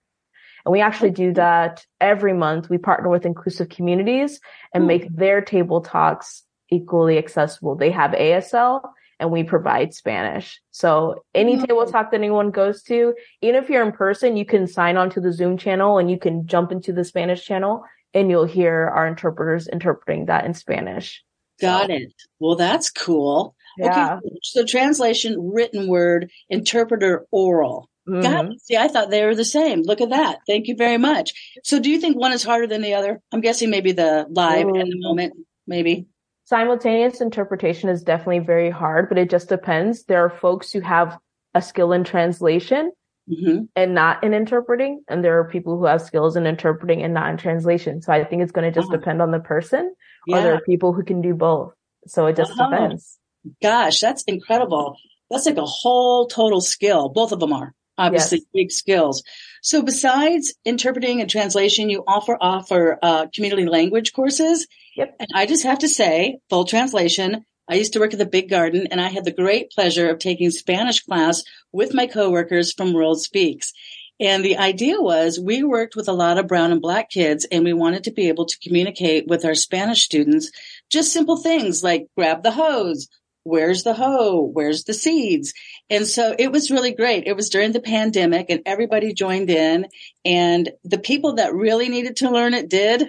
And 0.65 0.73
we 0.73 0.81
actually 0.81 1.11
do 1.11 1.33
that 1.33 1.85
every 2.01 2.33
month. 2.33 2.71
We 2.71 2.79
partner 2.79 3.09
with 3.09 3.27
inclusive 3.27 3.71
communities 3.71 4.39
and 4.73 4.85
hmm. 4.85 4.87
make 4.87 5.17
their 5.17 5.41
table 5.41 5.81
talks 5.81 6.45
equally 6.71 7.19
accessible. 7.19 7.75
They 7.75 7.91
have 7.91 8.13
ASL 8.13 8.83
and 9.19 9.31
we 9.31 9.43
provide 9.43 9.95
Spanish. 9.95 10.61
So 10.71 11.25
any 11.35 11.59
table 11.59 11.87
talk 11.87 12.11
that 12.11 12.17
anyone 12.17 12.51
goes 12.51 12.83
to, 12.85 13.15
even 13.43 13.63
if 13.63 13.71
you're 13.71 13.85
in 13.85 13.93
person, 13.93 14.37
you 14.37 14.45
can 14.45 14.67
sign 14.67 14.97
on 14.97 15.11
to 15.11 15.21
the 15.21 15.33
Zoom 15.33 15.57
channel 15.57 15.99
and 15.99 16.11
you 16.11 16.19
can 16.19 16.47
jump 16.47 16.73
into 16.73 16.93
the 16.93 17.05
Spanish 17.05 17.45
channel 17.45 17.85
and 18.15 18.31
you'll 18.31 18.45
hear 18.45 18.91
our 18.95 19.07
interpreters 19.07 19.69
interpreting 19.69 20.27
that 20.27 20.45
in 20.45 20.55
Spanish. 20.55 21.23
Got 21.61 21.87
so. 21.87 21.95
it. 21.95 22.13
Well, 22.39 22.57
that's 22.57 22.91
cool. 22.91 23.55
Yeah. 23.79 24.17
Okay. 24.17 24.37
So 24.43 24.65
translation, 24.65 25.53
written 25.53 25.89
word, 25.89 26.31
interpreter, 26.49 27.27
oral. 27.31 27.89
Mm-hmm. 28.09 28.23
God, 28.23 28.61
see, 28.63 28.77
I 28.77 28.89
thought 28.89 29.11
they 29.11 29.25
were 29.25 29.35
the 29.35 29.45
same. 29.45 29.83
Look 29.83 30.01
at 30.01 30.11
that. 30.11 30.39
Thank 30.47 30.69
you 30.69 30.77
very 30.77 30.99
much. 30.99 31.33
So 31.65 31.81
do 31.81 31.91
you 31.91 32.01
think 32.01 32.17
one 32.17 32.33
is 32.33 32.45
harder 32.45 32.67
than 32.67 32.83
the 32.83 32.95
other? 32.95 33.21
I'm 33.33 33.41
guessing 33.41 33.69
maybe 33.69 33.93
the 33.93 34.27
live 34.31 34.67
mm-hmm. 34.67 34.77
in 34.77 34.89
the 34.89 34.99
moment, 34.99 35.35
maybe. 35.67 36.07
Simultaneous 36.47 37.21
interpretation 37.21 37.89
is 37.89 38.05
definitely 38.05 38.39
very 38.39 38.71
hard, 38.71 39.09
but 39.09 39.19
it 39.19 39.29
just 39.29 39.49
depends. 39.49 40.05
There 40.05 40.25
are 40.25 40.31
folks 40.31 40.71
who 40.71 40.81
have 40.81 41.19
a 41.55 41.61
skill 41.61 41.93
in 41.93 42.05
translation 42.05 42.93
mm-hmm. 43.29 43.65
and 43.75 43.95
not 43.97 44.23
in 44.23 44.33
interpreting. 44.33 45.03
And 45.09 45.25
there 45.25 45.41
are 45.41 45.49
people 45.49 45.77
who 45.77 45.87
have 45.87 46.03
skills 46.03 46.37
in 46.37 46.47
interpreting 46.47 47.03
and 47.03 47.13
not 47.13 47.31
in 47.31 47.37
translation. 47.37 48.01
So 48.01 48.13
I 48.13 48.23
think 48.23 48.43
it's 48.43 48.53
going 48.53 48.73
to 48.73 48.81
just 48.81 48.93
depend 48.93 49.21
on 49.21 49.33
the 49.33 49.41
person 49.41 49.93
yeah. 50.29 50.37
or 50.37 50.43
there 50.43 50.55
are 50.55 50.61
people 50.61 50.93
who 50.93 51.03
can 51.03 51.21
do 51.21 51.35
both. 51.35 51.73
So 52.07 52.27
it 52.27 52.37
just 52.37 52.53
uh-huh. 52.53 52.71
depends. 52.71 53.19
Gosh, 53.61 53.99
that's 53.99 54.23
incredible. 54.25 54.97
That's 55.31 55.47
like 55.47 55.57
a 55.57 55.65
whole 55.65 56.29
total 56.29 56.61
skill. 56.61 57.09
Both 57.09 57.33
of 57.33 57.41
them 57.41 57.53
are 57.53 57.75
obviously 57.99 58.39
yes. 58.39 58.47
big 58.53 58.73
skills. 58.73 59.23
So 59.63 59.83
besides 59.83 60.55
interpreting 60.65 61.21
and 61.21 61.31
translation, 61.31 61.91
you 61.91 62.05
offer 62.07 62.37
offer 62.41 62.99
uh, 63.03 63.27
community 63.35 63.67
language 63.67 64.13
courses. 64.13 64.67
Yep. 64.97 65.17
And 65.21 65.29
I 65.35 65.47
just 65.47 65.65
have 65.65 65.81
to 65.81 65.89
say, 65.89 66.39
full 66.49 66.65
translation. 66.65 67.45
I 67.69 67.75
used 67.75 67.93
to 67.95 67.99
work 67.99 68.13
at 68.13 68.19
the 68.19 68.27
Big 68.27 68.49
Garden, 68.49 68.87
and 68.91 69.01
I 69.01 69.09
had 69.09 69.25
the 69.25 69.33
great 69.33 69.71
pleasure 69.71 70.09
of 70.09 70.21
taking 70.21 70.51
Spanish 70.51 71.03
class 71.03 71.43
with 71.73 71.95
my 71.95 72.07
coworkers 72.07 72.73
from 72.73 72.93
World 72.93 73.21
Speaks. 73.21 73.73
And 74.19 74.45
the 74.45 74.57
idea 74.57 75.01
was 75.01 75.39
we 75.39 75.63
worked 75.63 75.95
with 75.95 76.09
a 76.09 76.13
lot 76.13 76.39
of 76.39 76.47
brown 76.47 76.73
and 76.73 76.81
black 76.81 77.11
kids 77.11 77.47
and 77.53 77.65
we 77.65 77.75
wanted 77.75 78.05
to 78.05 78.13
be 78.13 78.29
able 78.29 78.47
to 78.47 78.59
communicate 78.61 79.27
with 79.27 79.45
our 79.45 79.55
Spanish 79.55 80.05
students 80.05 80.51
just 80.89 81.13
simple 81.13 81.37
things 81.37 81.83
like 81.83 82.07
grab 82.17 82.43
the 82.43 82.53
hose, 82.53 83.09
where's 83.47 83.85
the 83.85 83.95
hoe? 83.95 84.43
Where's 84.43 84.85
the 84.85 84.93
seeds? 84.93 85.55
And 85.89 86.07
so 86.07 86.35
it 86.37 86.51
was 86.51 86.71
really 86.71 86.93
great. 86.93 87.27
It 87.27 87.37
was 87.37 87.49
during 87.49 87.73
the 87.73 87.81
pandemic 87.81 88.51
and 88.51 88.63
everybody 88.67 89.15
joined 89.15 89.51
in 89.51 89.87
and 90.25 90.71
the 90.85 90.99
people 90.99 91.35
that 91.35 91.55
really 91.55 91.89
needed 91.89 92.17
to 92.17 92.31
learn 92.31 92.55
it 92.55 92.69
did. 92.69 93.09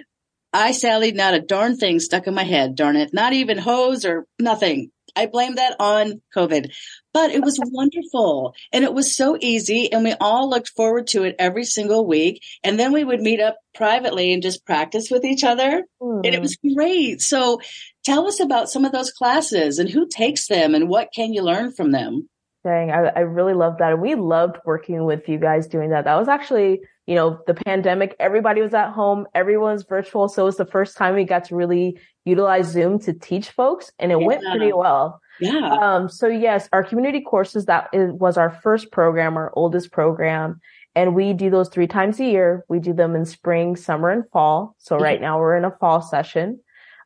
I 0.52 0.72
sallied 0.72 1.16
not 1.16 1.34
a 1.34 1.40
darn 1.40 1.76
thing 1.76 1.98
stuck 2.00 2.26
in 2.26 2.34
my 2.34 2.44
head, 2.44 2.76
darn 2.76 2.96
it. 2.96 3.12
Not 3.12 3.32
even 3.32 3.58
hose 3.58 4.04
or 4.04 4.26
nothing. 4.38 4.90
I 5.16 5.26
blame 5.26 5.56
that 5.56 5.74
on 5.80 6.22
COVID, 6.36 6.70
but 7.12 7.30
it 7.32 7.42
was 7.42 7.60
wonderful 7.72 8.54
and 8.72 8.84
it 8.84 8.94
was 8.94 9.14
so 9.14 9.36
easy. 9.40 9.92
And 9.92 10.04
we 10.04 10.14
all 10.20 10.48
looked 10.48 10.70
forward 10.70 11.08
to 11.08 11.24
it 11.24 11.34
every 11.38 11.64
single 11.64 12.06
week. 12.06 12.42
And 12.62 12.78
then 12.78 12.92
we 12.92 13.02
would 13.02 13.20
meet 13.20 13.40
up 13.40 13.56
privately 13.74 14.32
and 14.32 14.42
just 14.42 14.64
practice 14.64 15.10
with 15.10 15.24
each 15.24 15.42
other. 15.42 15.82
Mm. 16.00 16.24
And 16.24 16.34
it 16.34 16.40
was 16.40 16.56
great. 16.56 17.20
So 17.20 17.60
tell 18.08 18.26
us 18.26 18.40
about 18.40 18.70
some 18.70 18.84
of 18.84 18.92
those 18.92 19.10
classes 19.10 19.78
and 19.78 19.88
who 19.88 20.08
takes 20.08 20.48
them 20.48 20.74
and 20.74 20.88
what 20.88 21.10
can 21.14 21.32
you 21.34 21.42
learn 21.42 21.72
from 21.72 21.92
them? 21.92 22.28
Dang, 22.64 22.90
I, 22.90 23.12
I 23.14 23.20
really 23.20 23.54
love 23.54 23.78
that. 23.78 23.92
And 23.92 24.02
we 24.02 24.14
loved 24.14 24.56
working 24.64 25.04
with 25.04 25.28
you 25.28 25.38
guys 25.38 25.68
doing 25.68 25.90
that. 25.90 26.04
That 26.04 26.16
was 26.16 26.26
actually, 26.26 26.80
you 27.06 27.14
know, 27.14 27.38
the 27.46 27.54
pandemic, 27.54 28.16
everybody 28.18 28.62
was 28.62 28.74
at 28.74 28.90
home, 28.90 29.26
everyone's 29.34 29.84
virtual. 29.84 30.28
So 30.28 30.42
it 30.42 30.46
was 30.46 30.56
the 30.56 30.66
first 30.66 30.96
time 30.96 31.14
we 31.14 31.24
got 31.24 31.44
to 31.44 31.54
really 31.54 31.98
utilize 32.24 32.66
Zoom 32.66 32.98
to 33.00 33.12
teach 33.12 33.50
folks 33.50 33.92
and 33.98 34.10
it 34.10 34.18
yeah. 34.20 34.26
went 34.26 34.42
pretty 34.42 34.72
well. 34.72 35.20
Yeah. 35.40 35.76
Um, 35.80 36.08
so 36.08 36.26
yes, 36.26 36.68
our 36.72 36.82
community 36.82 37.20
courses, 37.20 37.66
that 37.66 37.88
is, 37.92 38.10
was 38.12 38.36
our 38.36 38.50
first 38.50 38.90
program, 38.90 39.36
our 39.36 39.52
oldest 39.54 39.92
program. 39.92 40.60
And 40.96 41.14
we 41.14 41.32
do 41.32 41.48
those 41.50 41.68
three 41.68 41.86
times 41.86 42.18
a 42.18 42.24
year. 42.24 42.64
We 42.68 42.80
do 42.80 42.92
them 42.92 43.14
in 43.14 43.24
spring, 43.24 43.76
summer, 43.76 44.10
and 44.10 44.24
fall. 44.32 44.74
So 44.78 44.96
mm-hmm. 44.96 45.04
right 45.04 45.20
now 45.20 45.38
we're 45.38 45.56
in 45.56 45.64
a 45.64 45.76
fall 45.78 46.02
session. 46.02 46.58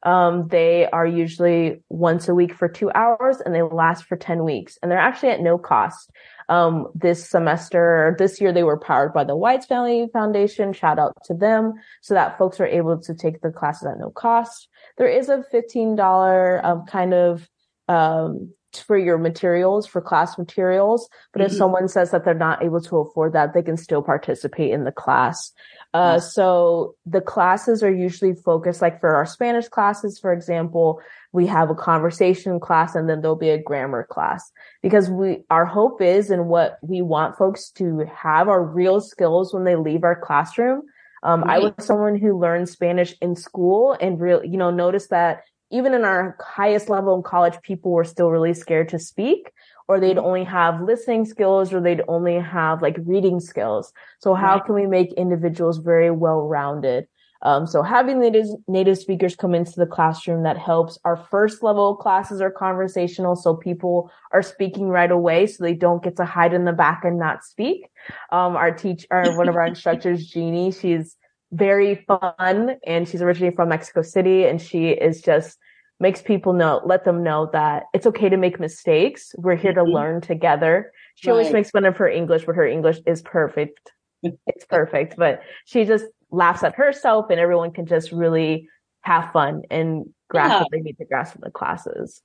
Um, 0.04 0.48
they 0.48 0.88
are 0.90 1.06
usually 1.06 1.82
once 1.88 2.28
a 2.28 2.34
week 2.34 2.54
for 2.54 2.68
two 2.68 2.90
hours 2.92 3.40
and 3.40 3.54
they 3.54 3.62
last 3.62 4.04
for 4.04 4.16
10 4.16 4.44
weeks 4.44 4.78
and 4.82 4.90
they're 4.90 4.98
actually 4.98 5.30
at 5.30 5.40
no 5.40 5.58
cost. 5.58 6.10
Um, 6.48 6.88
this 6.94 7.30
semester, 7.30 8.16
this 8.18 8.40
year, 8.40 8.52
they 8.52 8.64
were 8.64 8.78
powered 8.78 9.14
by 9.14 9.24
the 9.24 9.36
Weitz 9.36 9.66
Family 9.66 10.08
Foundation. 10.12 10.72
Shout 10.72 10.98
out 10.98 11.16
to 11.24 11.34
them 11.34 11.74
so 12.02 12.14
that 12.14 12.36
folks 12.36 12.60
are 12.60 12.66
able 12.66 13.00
to 13.00 13.14
take 13.14 13.40
the 13.40 13.50
classes 13.50 13.86
at 13.86 13.98
no 13.98 14.10
cost. 14.10 14.68
There 14.98 15.08
is 15.08 15.28
a 15.28 15.44
$15 15.52 16.64
um, 16.64 16.84
kind 16.86 17.14
of 17.14 17.48
um, 17.88 18.52
for 18.80 18.96
your 18.96 19.18
materials, 19.18 19.86
for 19.86 20.00
class 20.00 20.38
materials. 20.38 21.08
But 21.32 21.42
mm-hmm. 21.42 21.50
if 21.50 21.56
someone 21.56 21.88
says 21.88 22.10
that 22.10 22.24
they're 22.24 22.34
not 22.34 22.62
able 22.62 22.80
to 22.82 22.98
afford 22.98 23.32
that, 23.34 23.54
they 23.54 23.62
can 23.62 23.76
still 23.76 24.02
participate 24.02 24.72
in 24.72 24.84
the 24.84 24.92
class. 24.92 25.52
Uh, 25.94 26.18
so 26.18 26.94
the 27.04 27.20
classes 27.20 27.82
are 27.82 27.92
usually 27.92 28.34
focused, 28.34 28.80
like 28.80 28.98
for 29.00 29.14
our 29.14 29.26
Spanish 29.26 29.68
classes, 29.68 30.18
for 30.18 30.32
example, 30.32 31.00
we 31.32 31.46
have 31.46 31.68
a 31.68 31.74
conversation 31.74 32.58
class 32.58 32.94
and 32.94 33.08
then 33.08 33.20
there'll 33.20 33.36
be 33.36 33.50
a 33.50 33.62
grammar 33.62 34.06
class. 34.10 34.50
Because 34.82 35.10
we, 35.10 35.44
our 35.50 35.66
hope 35.66 36.00
is 36.00 36.30
and 36.30 36.48
what 36.48 36.78
we 36.82 37.02
want 37.02 37.36
folks 37.36 37.70
to 37.72 38.06
have 38.14 38.48
are 38.48 38.64
real 38.64 39.00
skills 39.00 39.52
when 39.52 39.64
they 39.64 39.76
leave 39.76 40.02
our 40.02 40.18
classroom. 40.18 40.82
Um, 41.24 41.44
I 41.44 41.58
was 41.58 41.72
someone 41.78 42.16
who 42.16 42.38
learned 42.38 42.68
Spanish 42.68 43.14
in 43.20 43.36
school 43.36 43.96
and 44.00 44.20
really, 44.20 44.48
you 44.48 44.56
know, 44.56 44.70
noticed 44.70 45.10
that 45.10 45.42
even 45.70 45.94
in 45.94 46.04
our 46.04 46.36
highest 46.40 46.88
level 46.88 47.14
in 47.16 47.22
college, 47.22 47.60
people 47.62 47.92
were 47.92 48.04
still 48.04 48.30
really 48.30 48.54
scared 48.54 48.88
to 48.90 48.98
speak 48.98 49.52
or 49.88 50.00
they'd 50.00 50.16
mm-hmm. 50.16 50.26
only 50.26 50.44
have 50.44 50.82
listening 50.82 51.24
skills 51.24 51.72
or 51.72 51.80
they'd 51.80 52.02
only 52.08 52.38
have 52.38 52.82
like 52.82 52.96
reading 53.04 53.40
skills. 53.40 53.92
So 54.20 54.34
how 54.34 54.54
right. 54.54 54.64
can 54.64 54.74
we 54.74 54.86
make 54.86 55.12
individuals 55.14 55.78
very 55.78 56.10
well 56.10 56.42
rounded? 56.42 57.06
Um, 57.44 57.66
so 57.66 57.82
having 57.82 58.20
native, 58.20 58.46
native 58.68 58.98
speakers 58.98 59.34
come 59.34 59.54
into 59.54 59.72
the 59.76 59.86
classroom 59.86 60.44
that 60.44 60.56
helps 60.56 60.98
our 61.04 61.16
first 61.16 61.62
level 61.62 61.96
classes 61.96 62.40
are 62.40 62.52
conversational. 62.52 63.34
So 63.34 63.56
people 63.56 64.12
are 64.32 64.42
speaking 64.42 64.88
right 64.88 65.10
away. 65.10 65.46
So 65.48 65.64
they 65.64 65.74
don't 65.74 66.04
get 66.04 66.16
to 66.18 66.24
hide 66.24 66.54
in 66.54 66.64
the 66.64 66.72
back 66.72 67.04
and 67.04 67.18
not 67.18 67.44
speak. 67.44 67.88
Um, 68.30 68.54
our 68.54 68.70
teacher, 68.70 69.06
our, 69.10 69.36
one 69.36 69.48
of 69.48 69.56
our 69.56 69.66
instructors, 69.66 70.26
Jeannie, 70.30 70.70
she's 70.70 71.16
very 71.50 72.06
fun 72.06 72.76
and 72.86 73.08
she's 73.08 73.22
originally 73.22 73.54
from 73.54 73.68
Mexico 73.68 74.02
City 74.02 74.44
and 74.44 74.60
she 74.62 74.88
is 74.88 75.20
just 75.20 75.58
makes 76.00 76.20
people 76.20 76.52
know, 76.52 76.80
let 76.84 77.04
them 77.04 77.22
know 77.22 77.48
that 77.52 77.84
it's 77.94 78.06
okay 78.06 78.28
to 78.28 78.36
make 78.36 78.58
mistakes. 78.58 79.34
We're 79.38 79.56
here 79.56 79.72
to 79.72 79.82
mm-hmm. 79.82 79.92
learn 79.92 80.20
together. 80.20 80.92
She 81.14 81.28
right. 81.28 81.34
always 81.34 81.52
makes 81.52 81.70
fun 81.70 81.84
of 81.84 81.96
her 81.98 82.08
English, 82.08 82.44
but 82.44 82.56
her 82.56 82.66
English 82.66 82.98
is 83.06 83.22
perfect. 83.22 83.92
it's 84.46 84.64
perfect, 84.64 85.16
but 85.16 85.42
she 85.64 85.84
just 85.84 86.04
laughs 86.30 86.62
at 86.62 86.74
herself 86.74 87.26
and 87.30 87.38
everyone 87.38 87.72
can 87.72 87.86
just 87.86 88.12
really 88.12 88.68
have 89.02 89.32
fun 89.32 89.62
and 89.70 90.06
grasp 90.28 90.52
yeah. 90.52 90.60
what 90.60 90.68
they 90.70 90.80
need 90.80 90.96
to 90.98 91.04
grasp 91.04 91.32
from 91.32 91.42
the 91.44 91.50
classes. 91.50 92.22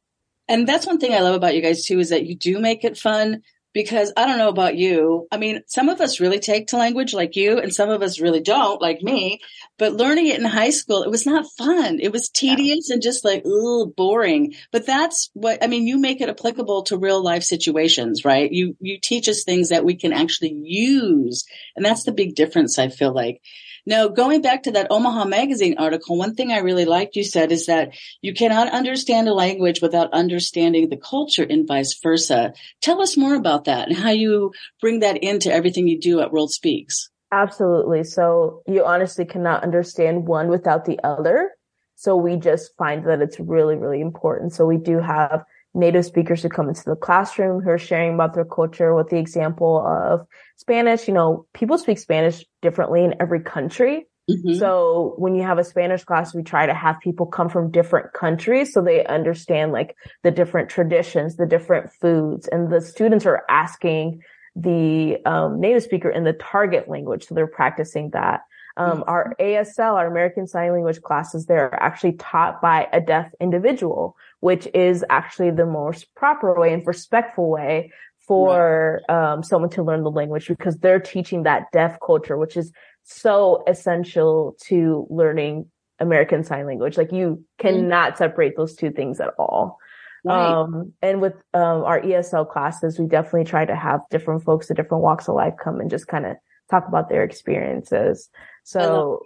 And 0.47 0.67
that's 0.67 0.87
one 0.87 0.97
thing 0.97 1.13
I 1.13 1.19
love 1.19 1.35
about 1.35 1.55
you 1.55 1.61
guys 1.61 1.83
too, 1.83 1.99
is 1.99 2.09
that 2.09 2.25
you 2.25 2.35
do 2.35 2.59
make 2.59 2.83
it 2.83 2.97
fun 2.97 3.41
because 3.73 4.11
I 4.17 4.25
don't 4.25 4.37
know 4.37 4.49
about 4.49 4.75
you. 4.75 5.27
I 5.31 5.37
mean, 5.37 5.61
some 5.67 5.89
of 5.89 6.01
us 6.01 6.19
really 6.19 6.39
take 6.39 6.67
to 6.67 6.77
language 6.77 7.13
like 7.13 7.35
you 7.35 7.59
and 7.59 7.73
some 7.73 7.89
of 7.89 8.01
us 8.01 8.19
really 8.19 8.41
don't 8.41 8.81
like 8.81 9.01
me, 9.01 9.39
but 9.77 9.93
learning 9.93 10.27
it 10.27 10.39
in 10.39 10.45
high 10.45 10.71
school, 10.71 11.03
it 11.03 11.11
was 11.11 11.25
not 11.25 11.45
fun. 11.57 11.99
It 11.99 12.11
was 12.11 12.29
tedious 12.29 12.89
and 12.89 13.01
just 13.01 13.23
like, 13.23 13.45
ooh, 13.45 13.93
boring. 13.95 14.53
But 14.71 14.85
that's 14.85 15.29
what, 15.33 15.63
I 15.63 15.67
mean, 15.67 15.85
you 15.85 15.99
make 15.99 16.21
it 16.21 16.29
applicable 16.29 16.83
to 16.83 16.97
real 16.97 17.21
life 17.21 17.43
situations, 17.43 18.25
right? 18.25 18.51
You, 18.51 18.75
you 18.79 18.99
teach 19.01 19.27
us 19.29 19.43
things 19.43 19.69
that 19.69 19.85
we 19.85 19.95
can 19.95 20.13
actually 20.13 20.53
use. 20.53 21.45
And 21.75 21.85
that's 21.85 22.03
the 22.03 22.11
big 22.11 22.35
difference, 22.35 22.79
I 22.79 22.89
feel 22.89 23.13
like. 23.13 23.41
Now, 23.87 24.09
going 24.09 24.41
back 24.41 24.63
to 24.63 24.71
that 24.71 24.91
Omaha 24.91 25.23
Magazine 25.23 25.75
article, 25.77 26.17
one 26.17 26.35
thing 26.35 26.51
I 26.51 26.57
really 26.57 26.83
liked 26.83 27.15
you 27.15 27.23
said 27.23 27.53
is 27.53 27.67
that 27.67 27.95
you 28.21 28.33
cannot 28.33 28.73
understand 28.73 29.29
a 29.29 29.33
language 29.33 29.81
without 29.81 30.11
understanding 30.11 30.89
the 30.89 30.97
culture 30.97 31.47
and 31.49 31.65
vice 31.65 31.97
versa. 32.03 32.51
Tell 32.81 33.01
us 33.01 33.15
more 33.15 33.33
about 33.33 33.63
that 33.63 33.87
and 33.87 33.95
how 33.95 34.09
you 34.09 34.51
bring 34.81 34.99
that 34.99 35.23
into 35.23 35.53
everything 35.53 35.87
you 35.87 36.01
do 36.01 36.19
at 36.19 36.33
World 36.33 36.51
Speaks. 36.51 37.09
Absolutely. 37.31 38.03
So 38.03 38.61
you 38.67 38.83
honestly 38.83 39.23
cannot 39.23 39.63
understand 39.63 40.27
one 40.27 40.49
without 40.49 40.83
the 40.83 40.99
other. 41.05 41.51
So 41.95 42.17
we 42.17 42.35
just 42.35 42.71
find 42.77 43.05
that 43.07 43.21
it's 43.21 43.39
really, 43.39 43.77
really 43.77 44.01
important. 44.01 44.51
So 44.53 44.65
we 44.65 44.75
do 44.77 44.99
have 44.99 45.45
native 45.77 46.05
speakers 46.05 46.41
who 46.41 46.49
come 46.49 46.67
into 46.67 46.83
the 46.83 46.95
classroom 46.95 47.61
who 47.61 47.69
are 47.69 47.77
sharing 47.77 48.15
about 48.15 48.33
their 48.33 48.45
culture 48.45 48.93
with 48.95 49.09
the 49.09 49.17
example 49.17 49.85
of 49.85 50.25
Spanish. 50.57 51.07
You 51.07 51.13
know, 51.13 51.45
people 51.53 51.77
speak 51.77 51.99
Spanish 51.99 52.43
differently 52.61 53.03
in 53.03 53.15
every 53.19 53.41
country. 53.41 54.07
Mm-hmm. 54.29 54.55
So 54.55 55.13
when 55.17 55.35
you 55.35 55.43
have 55.43 55.57
a 55.57 55.63
Spanish 55.63 56.03
class, 56.03 56.35
we 56.35 56.43
try 56.43 56.65
to 56.65 56.73
have 56.73 56.99
people 56.99 57.27
come 57.27 57.47
from 57.47 57.71
different 57.71 58.11
countries 58.11 58.73
so 58.73 58.81
they 58.81 59.05
understand 59.05 59.71
like 59.71 59.95
the 60.23 60.31
different 60.31 60.69
traditions, 60.69 61.37
the 61.37 61.45
different 61.45 61.91
foods, 61.93 62.47
and 62.49 62.69
the 62.69 62.81
students 62.81 63.25
are 63.25 63.45
asking 63.49 64.21
the 64.55 65.17
um, 65.25 65.61
native 65.61 65.83
speaker 65.83 66.09
in 66.09 66.25
the 66.25 66.33
target 66.33 66.89
language. 66.89 67.25
So 67.27 67.35
they're 67.35 67.47
practicing 67.47 68.09
that. 68.09 68.41
Um, 68.75 68.99
mm-hmm. 68.99 69.09
our 69.09 69.35
ASL, 69.39 69.93
our 69.93 70.07
American 70.07 70.45
Sign 70.45 70.71
Language 70.73 71.01
classes, 71.01 71.45
they're 71.45 71.73
actually 71.81 72.13
taught 72.13 72.61
by 72.61 72.87
a 72.91 73.01
deaf 73.01 73.31
individual, 73.39 74.15
which 74.39 74.67
is 74.73 75.03
actually 75.09 75.51
the 75.51 75.65
most 75.65 76.13
proper 76.15 76.59
way 76.59 76.73
and 76.73 76.85
respectful 76.85 77.49
way 77.49 77.91
for 78.27 79.01
right. 79.09 79.33
um, 79.33 79.43
someone 79.43 79.69
to 79.69 79.83
learn 79.83 80.03
the 80.03 80.11
language 80.11 80.47
because 80.47 80.77
they're 80.77 80.99
teaching 80.99 81.43
that 81.43 81.71
deaf 81.71 81.97
culture, 82.05 82.37
which 82.37 82.57
is 82.57 82.71
so 83.03 83.63
essential 83.67 84.55
to 84.65 85.07
learning 85.09 85.65
American 85.99 86.43
Sign 86.43 86.65
Language. 86.65 86.97
Like 86.97 87.11
you 87.11 87.43
cannot 87.57 88.09
mm-hmm. 88.09 88.17
separate 88.17 88.55
those 88.57 88.75
two 88.75 88.91
things 88.91 89.19
at 89.19 89.29
all. 89.39 89.79
Right. 90.25 90.51
Um, 90.51 90.93
and 91.01 91.21
with 91.21 91.33
um, 91.53 91.83
our 91.83 92.01
ESL 92.01 92.51
classes, 92.51 92.99
we 92.99 93.07
definitely 93.07 93.45
try 93.45 93.63
to 93.65 93.75
have 93.75 94.01
different 94.09 94.43
folks 94.43 94.69
of 94.69 94.75
different 94.75 95.03
walks 95.03 95.29
of 95.29 95.35
life 95.35 95.53
come 95.63 95.79
and 95.79 95.89
just 95.89 96.07
kind 96.07 96.25
of 96.25 96.35
talk 96.69 96.87
about 96.87 97.07
their 97.07 97.23
experiences. 97.23 98.29
So 98.63 99.21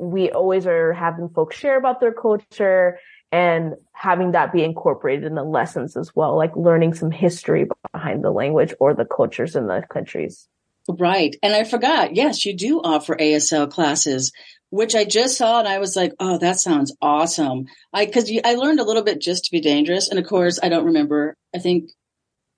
we 0.00 0.30
always 0.30 0.66
are 0.66 0.92
having 0.92 1.28
folks 1.28 1.56
share 1.56 1.78
about 1.78 2.00
their 2.00 2.12
culture 2.12 2.98
and 3.32 3.74
having 3.92 4.32
that 4.32 4.52
be 4.52 4.64
incorporated 4.64 5.24
in 5.24 5.34
the 5.34 5.44
lessons 5.44 5.96
as 5.96 6.14
well, 6.14 6.36
like 6.36 6.56
learning 6.56 6.94
some 6.94 7.10
history 7.10 7.66
behind 7.92 8.24
the 8.24 8.30
language 8.30 8.74
or 8.80 8.94
the 8.94 9.04
cultures 9.04 9.54
in 9.54 9.66
the 9.66 9.84
countries. 9.90 10.48
Right. 10.88 11.36
And 11.42 11.54
I 11.54 11.64
forgot, 11.64 12.16
yes, 12.16 12.44
you 12.44 12.56
do 12.56 12.80
offer 12.80 13.14
ASL 13.14 13.70
classes, 13.70 14.32
which 14.70 14.94
I 14.94 15.04
just 15.04 15.36
saw 15.36 15.58
and 15.60 15.68
I 15.68 15.78
was 15.78 15.94
like, 15.94 16.12
oh, 16.18 16.38
that 16.38 16.58
sounds 16.58 16.96
awesome. 17.00 17.66
I, 17.92 18.06
cause 18.06 18.30
I 18.44 18.54
learned 18.54 18.80
a 18.80 18.84
little 18.84 19.04
bit 19.04 19.20
just 19.20 19.44
to 19.44 19.52
be 19.52 19.60
dangerous. 19.60 20.08
And 20.08 20.18
of 20.18 20.26
course, 20.26 20.58
I 20.62 20.68
don't 20.68 20.86
remember, 20.86 21.36
I 21.54 21.58
think 21.58 21.90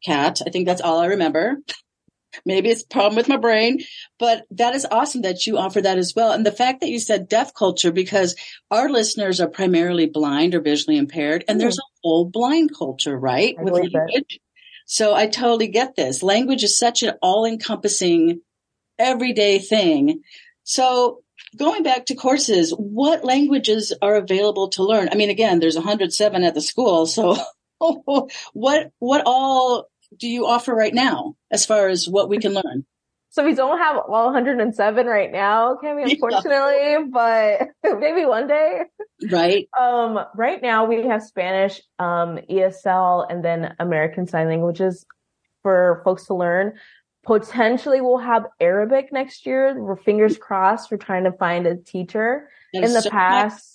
cat, 0.04 0.40
I 0.46 0.50
think 0.50 0.66
that's 0.66 0.80
all 0.80 1.00
I 1.00 1.06
remember. 1.06 1.56
Maybe 2.44 2.70
it's 2.70 2.82
a 2.82 2.88
problem 2.88 3.16
with 3.16 3.28
my 3.28 3.36
brain, 3.36 3.80
but 4.18 4.44
that 4.50 4.74
is 4.74 4.86
awesome 4.90 5.22
that 5.22 5.46
you 5.46 5.58
offer 5.58 5.80
that 5.80 5.98
as 5.98 6.14
well. 6.14 6.32
And 6.32 6.44
the 6.44 6.52
fact 6.52 6.80
that 6.80 6.90
you 6.90 6.98
said 6.98 7.28
deaf 7.28 7.54
culture, 7.54 7.92
because 7.92 8.36
our 8.70 8.88
listeners 8.88 9.40
are 9.40 9.48
primarily 9.48 10.06
blind 10.06 10.54
or 10.54 10.60
visually 10.60 10.96
impaired, 10.96 11.44
and 11.48 11.58
mm 11.58 11.62
there's 11.62 11.78
a 11.78 11.92
whole 12.02 12.24
blind 12.24 12.76
culture, 12.76 13.16
right? 13.16 13.54
I 13.56 13.62
with 13.62 13.74
language. 13.74 14.40
So 14.84 15.14
I 15.14 15.28
totally 15.28 15.68
get 15.68 15.94
this. 15.94 16.24
Language 16.24 16.64
is 16.64 16.76
such 16.76 17.04
an 17.04 17.14
all 17.22 17.44
encompassing, 17.44 18.40
everyday 18.98 19.60
thing. 19.60 20.22
So 20.64 21.22
going 21.56 21.82
back 21.82 22.06
to 22.06 22.14
courses, 22.14 22.72
what 22.72 23.24
languages 23.24 23.92
are 24.02 24.16
available 24.16 24.68
to 24.70 24.82
learn? 24.82 25.08
I 25.10 25.14
mean, 25.14 25.30
again, 25.30 25.60
there's 25.60 25.76
107 25.76 26.42
at 26.42 26.54
the 26.54 26.60
school. 26.60 27.06
So 27.06 27.36
what, 28.52 28.90
what 28.98 29.22
all 29.24 29.88
do 30.18 30.28
you 30.28 30.46
offer 30.46 30.74
right 30.74 30.94
now 30.94 31.36
as 31.50 31.66
far 31.66 31.88
as 31.88 32.08
what 32.08 32.28
we 32.28 32.38
can 32.38 32.54
learn? 32.54 32.84
So 33.32 33.42
we 33.42 33.54
don't 33.54 33.78
have 33.78 33.96
all 33.96 34.26
107 34.26 35.06
right 35.06 35.32
now, 35.32 35.78
Cami, 35.82 36.04
unfortunately, 36.10 36.76
yeah. 36.76 37.04
but 37.10 37.68
maybe 37.98 38.26
one 38.26 38.46
day. 38.46 38.82
Right. 39.30 39.68
Um, 39.78 40.18
right 40.34 40.60
now 40.60 40.84
we 40.84 41.06
have 41.06 41.22
Spanish, 41.22 41.80
um, 41.98 42.38
ESL, 42.50 43.26
and 43.30 43.42
then 43.42 43.74
American 43.78 44.26
Sign 44.26 44.48
Languages 44.48 45.06
for 45.62 46.02
folks 46.04 46.26
to 46.26 46.34
learn. 46.34 46.74
Potentially 47.24 48.02
we'll 48.02 48.18
have 48.18 48.44
Arabic 48.60 49.12
next 49.12 49.46
year. 49.46 49.80
We're 49.80 49.96
fingers 49.96 50.36
crossed. 50.36 50.90
We're 50.90 50.98
trying 50.98 51.24
to 51.24 51.32
find 51.32 51.66
a 51.66 51.76
teacher. 51.76 52.50
in 52.74 52.92
the 52.92 53.00
so 53.00 53.08
past, 53.10 53.71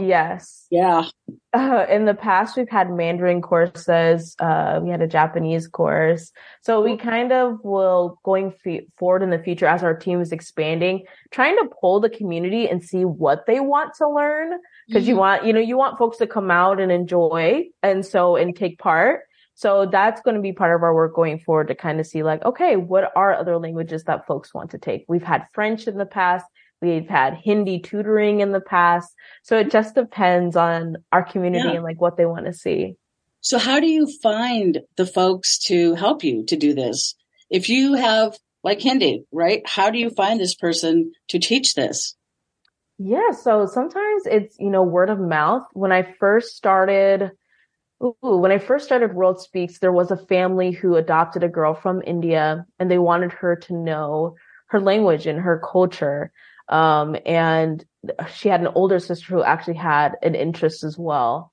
Yes. 0.00 0.66
Yeah. 0.70 1.04
Uh, 1.52 1.84
in 1.88 2.06
the 2.06 2.14
past, 2.14 2.56
we've 2.56 2.68
had 2.68 2.90
Mandarin 2.90 3.42
courses. 3.42 4.34
Uh, 4.38 4.80
we 4.82 4.88
had 4.88 5.02
a 5.02 5.06
Japanese 5.06 5.66
course. 5.68 6.32
So 6.62 6.80
we 6.80 6.96
kind 6.96 7.30
of 7.30 7.58
will 7.62 8.18
going 8.24 8.54
f- 8.64 8.84
forward 8.96 9.22
in 9.22 9.30
the 9.30 9.38
future 9.38 9.66
as 9.66 9.82
our 9.82 9.94
team 9.94 10.20
is 10.20 10.32
expanding, 10.32 11.04
trying 11.30 11.56
to 11.56 11.68
pull 11.80 12.00
the 12.00 12.08
community 12.08 12.68
and 12.68 12.82
see 12.82 13.04
what 13.04 13.44
they 13.46 13.60
want 13.60 13.94
to 13.98 14.08
learn. 14.08 14.58
because 14.88 15.02
mm-hmm. 15.02 15.10
you 15.10 15.16
want, 15.16 15.44
you 15.44 15.52
know, 15.52 15.60
you 15.60 15.76
want 15.76 15.98
folks 15.98 16.16
to 16.18 16.26
come 16.26 16.50
out 16.50 16.80
and 16.80 16.90
enjoy 16.90 17.64
and 17.82 18.04
so, 18.04 18.36
and 18.36 18.56
take 18.56 18.78
part. 18.78 19.22
So 19.54 19.86
that's 19.86 20.22
going 20.22 20.36
to 20.36 20.40
be 20.40 20.52
part 20.52 20.74
of 20.74 20.82
our 20.82 20.94
work 20.94 21.14
going 21.14 21.38
forward 21.38 21.68
to 21.68 21.74
kind 21.74 22.00
of 22.00 22.06
see 22.06 22.22
like, 22.22 22.42
okay, 22.44 22.76
what 22.76 23.12
are 23.14 23.34
other 23.34 23.58
languages 23.58 24.04
that 24.04 24.26
folks 24.26 24.54
want 24.54 24.70
to 24.70 24.78
take? 24.78 25.04
We've 25.08 25.22
had 25.22 25.46
French 25.52 25.86
in 25.86 25.98
the 25.98 26.06
past. 26.06 26.46
We've 26.82 27.08
had 27.08 27.34
Hindi 27.34 27.78
tutoring 27.78 28.40
in 28.40 28.50
the 28.50 28.60
past. 28.60 29.14
So 29.44 29.56
it 29.56 29.70
just 29.70 29.94
depends 29.94 30.56
on 30.56 30.96
our 31.12 31.22
community 31.22 31.68
yeah. 31.68 31.74
and 31.76 31.84
like 31.84 32.00
what 32.00 32.16
they 32.16 32.26
want 32.26 32.46
to 32.46 32.52
see. 32.52 32.96
So 33.40 33.58
how 33.58 33.80
do 33.80 33.86
you 33.86 34.08
find 34.20 34.80
the 34.96 35.06
folks 35.06 35.58
to 35.66 35.94
help 35.94 36.24
you 36.24 36.44
to 36.46 36.56
do 36.56 36.74
this? 36.74 37.14
If 37.48 37.68
you 37.68 37.94
have 37.94 38.36
like 38.64 38.80
Hindi, 38.80 39.24
right? 39.32 39.62
How 39.66 39.90
do 39.90 39.98
you 39.98 40.10
find 40.10 40.38
this 40.38 40.54
person 40.54 41.12
to 41.28 41.38
teach 41.38 41.74
this? 41.74 42.14
Yeah. 42.98 43.30
So 43.32 43.66
sometimes 43.66 44.22
it's, 44.26 44.56
you 44.58 44.70
know, 44.70 44.82
word 44.82 45.10
of 45.10 45.18
mouth. 45.18 45.64
When 45.72 45.92
I 45.92 46.14
first 46.18 46.56
started, 46.56 47.30
ooh, 48.02 48.14
when 48.20 48.52
I 48.52 48.58
first 48.58 48.84
started 48.84 49.14
World 49.14 49.40
Speaks, 49.40 49.78
there 49.78 49.92
was 49.92 50.10
a 50.10 50.16
family 50.16 50.70
who 50.70 50.96
adopted 50.96 51.42
a 51.42 51.48
girl 51.48 51.74
from 51.74 52.02
India 52.06 52.64
and 52.78 52.90
they 52.90 52.98
wanted 52.98 53.32
her 53.32 53.56
to 53.56 53.74
know 53.74 54.36
her 54.68 54.80
language 54.80 55.26
and 55.26 55.40
her 55.40 55.60
culture. 55.60 56.32
Um, 56.68 57.16
and 57.26 57.84
she 58.34 58.48
had 58.48 58.60
an 58.60 58.68
older 58.74 58.98
sister 58.98 59.34
who 59.34 59.42
actually 59.42 59.76
had 59.76 60.12
an 60.22 60.34
interest 60.34 60.84
as 60.84 60.98
well. 60.98 61.52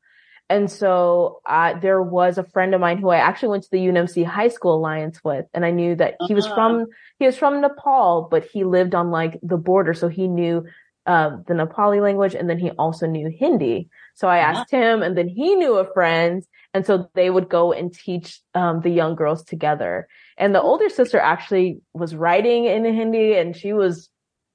And 0.50 0.70
so 0.70 1.42
uh, 1.46 1.80
there 1.80 2.02
was 2.02 2.40
a 2.40 2.44
friend 2.44 2.74
of 2.74 2.82
mine 2.82 2.98
who 2.98 3.10
I 3.10 3.18
actually 3.18 3.50
went 3.50 3.64
to 3.64 3.70
the 3.72 3.78
UNMC 3.78 4.26
High 4.26 4.48
School 4.48 4.76
Alliance 4.76 5.24
with, 5.24 5.46
and 5.54 5.64
I 5.64 5.70
knew 5.70 5.96
that 5.96 6.16
he 6.28 6.34
was 6.34 6.46
uh-huh. 6.46 6.56
from 6.56 6.86
he 7.20 7.26
was 7.28 7.38
from 7.38 7.62
Nepal, 7.62 8.28
but 8.32 8.46
he 8.46 8.64
lived 8.64 8.96
on 8.96 9.12
like 9.12 9.40
the 9.44 9.58
border, 9.58 9.94
so 9.94 10.08
he 10.08 10.28
knew 10.28 10.66
uh, 11.06 11.38
the 11.48 11.54
Nepali 11.54 12.02
language, 12.02 12.34
and 12.34 12.50
then 12.50 12.58
he 12.58 12.72
also 12.72 13.06
knew 13.06 13.30
Hindi. 13.30 13.90
So 14.16 14.28
I 14.28 14.40
uh-huh. 14.40 14.62
asked 14.62 14.72
him, 14.72 15.04
and 15.04 15.16
then 15.16 15.28
he 15.28 15.54
knew 15.54 15.76
a 15.76 15.94
friend, 15.94 16.44
and 16.74 16.84
so 16.84 17.12
they 17.14 17.30
would 17.30 17.48
go 17.48 17.72
and 17.72 17.94
teach 17.94 18.40
um, 18.56 18.82
the 18.82 18.90
young 18.90 19.14
girls 19.14 19.44
together. 19.44 20.08
And 20.36 20.56
the 20.56 20.62
older 20.62 20.90
sister 20.90 21.20
actually 21.20 21.82
was 21.94 22.16
writing 22.16 22.66
in 22.66 22.86
Hindi, 22.86 23.36
and 23.36 23.56
she 23.56 23.74
was 23.74 24.10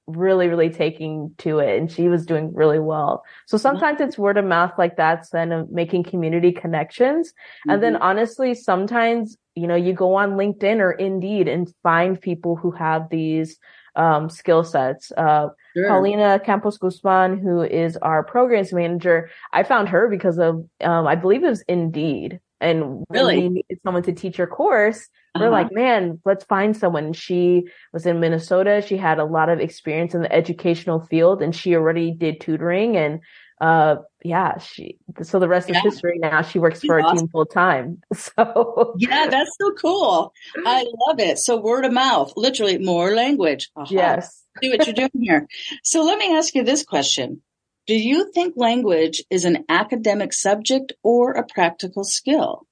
really, 0.07 0.47
really 0.47 0.69
taking 0.69 1.33
to 1.39 1.59
it 1.59 1.79
and 1.79 1.91
she 1.91 2.07
was 2.09 2.25
doing 2.25 2.53
really 2.53 2.79
well. 2.79 3.23
So 3.47 3.57
sometimes 3.57 3.99
it's 4.01 4.17
word 4.17 4.37
of 4.37 4.45
mouth 4.45 4.73
like 4.77 4.97
that, 4.97 5.25
and 5.33 5.51
of 5.51 5.71
making 5.71 6.03
community 6.03 6.51
connections. 6.51 7.29
Mm-hmm. 7.29 7.69
And 7.71 7.83
then 7.83 7.93
mm-hmm. 7.93 8.03
honestly, 8.03 8.53
sometimes, 8.53 9.37
you 9.55 9.67
know, 9.67 9.75
you 9.75 9.93
go 9.93 10.13
on 10.15 10.33
LinkedIn 10.33 10.79
or 10.79 10.91
Indeed 10.91 11.47
and 11.47 11.73
find 11.81 12.21
people 12.21 12.55
who 12.55 12.71
have 12.71 13.09
these 13.09 13.57
um, 13.95 14.29
skill 14.29 14.63
sets. 14.63 15.11
Uh, 15.15 15.47
sure. 15.75 15.87
Paulina 15.87 16.39
Campos 16.39 16.77
Guzman, 16.77 17.39
who 17.39 17.63
is 17.63 17.97
our 17.97 18.23
programs 18.23 18.73
manager, 18.73 19.29
I 19.53 19.63
found 19.63 19.89
her 19.89 20.09
because 20.09 20.37
of, 20.37 20.67
um, 20.81 21.07
I 21.07 21.15
believe 21.15 21.43
it 21.43 21.49
was 21.49 21.63
Indeed. 21.67 22.39
And 22.61 23.03
really, 23.09 23.37
we 23.37 23.49
needed 23.49 23.79
someone 23.83 24.03
to 24.03 24.13
teach 24.13 24.37
her 24.37 24.47
course, 24.47 25.09
we're 25.35 25.47
uh-huh. 25.47 25.51
like, 25.51 25.71
man, 25.71 26.21
let's 26.23 26.45
find 26.45 26.75
someone. 26.75 27.11
She 27.11 27.67
was 27.91 28.05
in 28.05 28.19
Minnesota. 28.19 28.81
She 28.85 28.95
had 28.95 29.19
a 29.19 29.25
lot 29.25 29.49
of 29.49 29.59
experience 29.59 30.15
in 30.15 30.21
the 30.21 30.31
educational 30.31 31.01
field 31.01 31.41
and 31.41 31.53
she 31.53 31.75
already 31.75 32.11
did 32.11 32.39
tutoring 32.39 32.95
and 32.95 33.19
uh 33.61 33.95
yeah 34.21 34.57
she 34.57 34.97
so 35.21 35.39
the 35.39 35.47
rest 35.47 35.69
yeah. 35.69 35.77
is 35.77 35.83
history 35.83 36.17
now 36.19 36.41
she 36.41 36.59
works 36.59 36.81
for 36.81 36.99
awesome. 36.99 37.15
a 37.15 37.19
team 37.19 37.27
full 37.29 37.45
time 37.45 38.01
so 38.13 38.93
yeah 38.97 39.27
that's 39.29 39.55
so 39.57 39.71
cool 39.79 40.33
i 40.65 40.85
love 41.07 41.21
it 41.21 41.37
so 41.37 41.55
word 41.55 41.85
of 41.85 41.93
mouth 41.93 42.33
literally 42.35 42.77
more 42.77 43.15
language 43.15 43.69
uh-huh. 43.77 43.87
yes 43.89 44.43
see 44.61 44.69
what 44.69 44.85
you're 44.85 44.93
doing 44.93 45.09
here 45.21 45.47
so 45.83 46.03
let 46.03 46.17
me 46.17 46.35
ask 46.35 46.53
you 46.53 46.65
this 46.65 46.83
question 46.83 47.41
do 47.87 47.95
you 47.95 48.31
think 48.33 48.55
language 48.57 49.23
is 49.29 49.45
an 49.45 49.65
academic 49.69 50.33
subject 50.33 50.93
or 51.03 51.33
a 51.33 51.45
practical 51.45 52.03
skill 52.03 52.65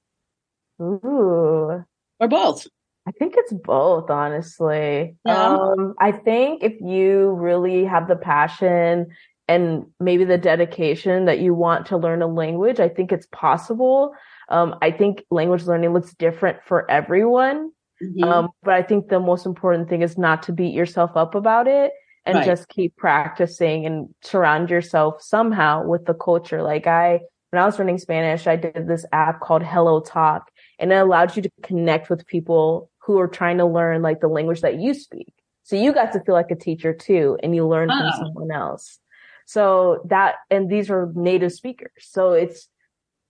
ooh 0.80 1.84
or 2.20 2.28
both? 2.28 2.66
I 3.06 3.10
think 3.12 3.34
it's 3.36 3.52
both, 3.52 4.10
honestly. 4.10 5.16
Yeah. 5.26 5.48
Um, 5.48 5.94
I 6.00 6.12
think 6.12 6.62
if 6.62 6.80
you 6.80 7.30
really 7.32 7.84
have 7.84 8.08
the 8.08 8.16
passion 8.16 9.08
and 9.46 9.84
maybe 10.00 10.24
the 10.24 10.38
dedication 10.38 11.26
that 11.26 11.38
you 11.38 11.52
want 11.52 11.86
to 11.86 11.98
learn 11.98 12.22
a 12.22 12.26
language, 12.26 12.80
I 12.80 12.88
think 12.88 13.12
it's 13.12 13.26
possible. 13.30 14.14
Um, 14.48 14.76
I 14.80 14.90
think 14.90 15.22
language 15.30 15.64
learning 15.64 15.92
looks 15.92 16.14
different 16.14 16.58
for 16.64 16.90
everyone. 16.90 17.72
Mm-hmm. 18.02 18.24
Um, 18.24 18.48
but 18.62 18.72
I 18.72 18.82
think 18.82 19.08
the 19.08 19.20
most 19.20 19.44
important 19.44 19.90
thing 19.90 20.00
is 20.00 20.16
not 20.16 20.42
to 20.44 20.52
beat 20.52 20.72
yourself 20.72 21.10
up 21.14 21.34
about 21.34 21.68
it 21.68 21.92
and 22.26 22.36
right. 22.36 22.46
just 22.46 22.68
keep 22.68 22.96
practicing 22.96 23.86
and 23.86 24.08
surround 24.22 24.70
yourself 24.70 25.22
somehow 25.22 25.84
with 25.84 26.06
the 26.06 26.14
culture. 26.14 26.62
Like 26.62 26.86
I, 26.86 27.20
when 27.50 27.62
I 27.62 27.66
was 27.66 27.78
learning 27.78 27.98
Spanish, 27.98 28.46
I 28.46 28.56
did 28.56 28.88
this 28.88 29.04
app 29.12 29.40
called 29.40 29.62
Hello 29.62 30.00
Talk 30.00 30.50
and 30.78 30.92
it 30.92 30.96
allowed 30.96 31.36
you 31.36 31.42
to 31.42 31.50
connect 31.62 32.10
with 32.10 32.26
people 32.26 32.90
who 32.98 33.18
are 33.18 33.28
trying 33.28 33.58
to 33.58 33.66
learn 33.66 34.02
like 34.02 34.20
the 34.20 34.28
language 34.28 34.62
that 34.62 34.80
you 34.80 34.94
speak. 34.94 35.32
So 35.64 35.76
you 35.76 35.92
got 35.92 36.12
to 36.12 36.20
feel 36.20 36.34
like 36.34 36.50
a 36.50 36.56
teacher 36.56 36.92
too, 36.92 37.38
and 37.42 37.54
you 37.54 37.66
learn 37.66 37.90
oh. 37.90 37.98
from 37.98 38.26
someone 38.26 38.50
else. 38.50 38.98
So 39.46 40.02
that, 40.08 40.36
and 40.50 40.70
these 40.70 40.90
are 40.90 41.10
native 41.14 41.52
speakers. 41.52 41.92
So 42.00 42.32
it's, 42.32 42.68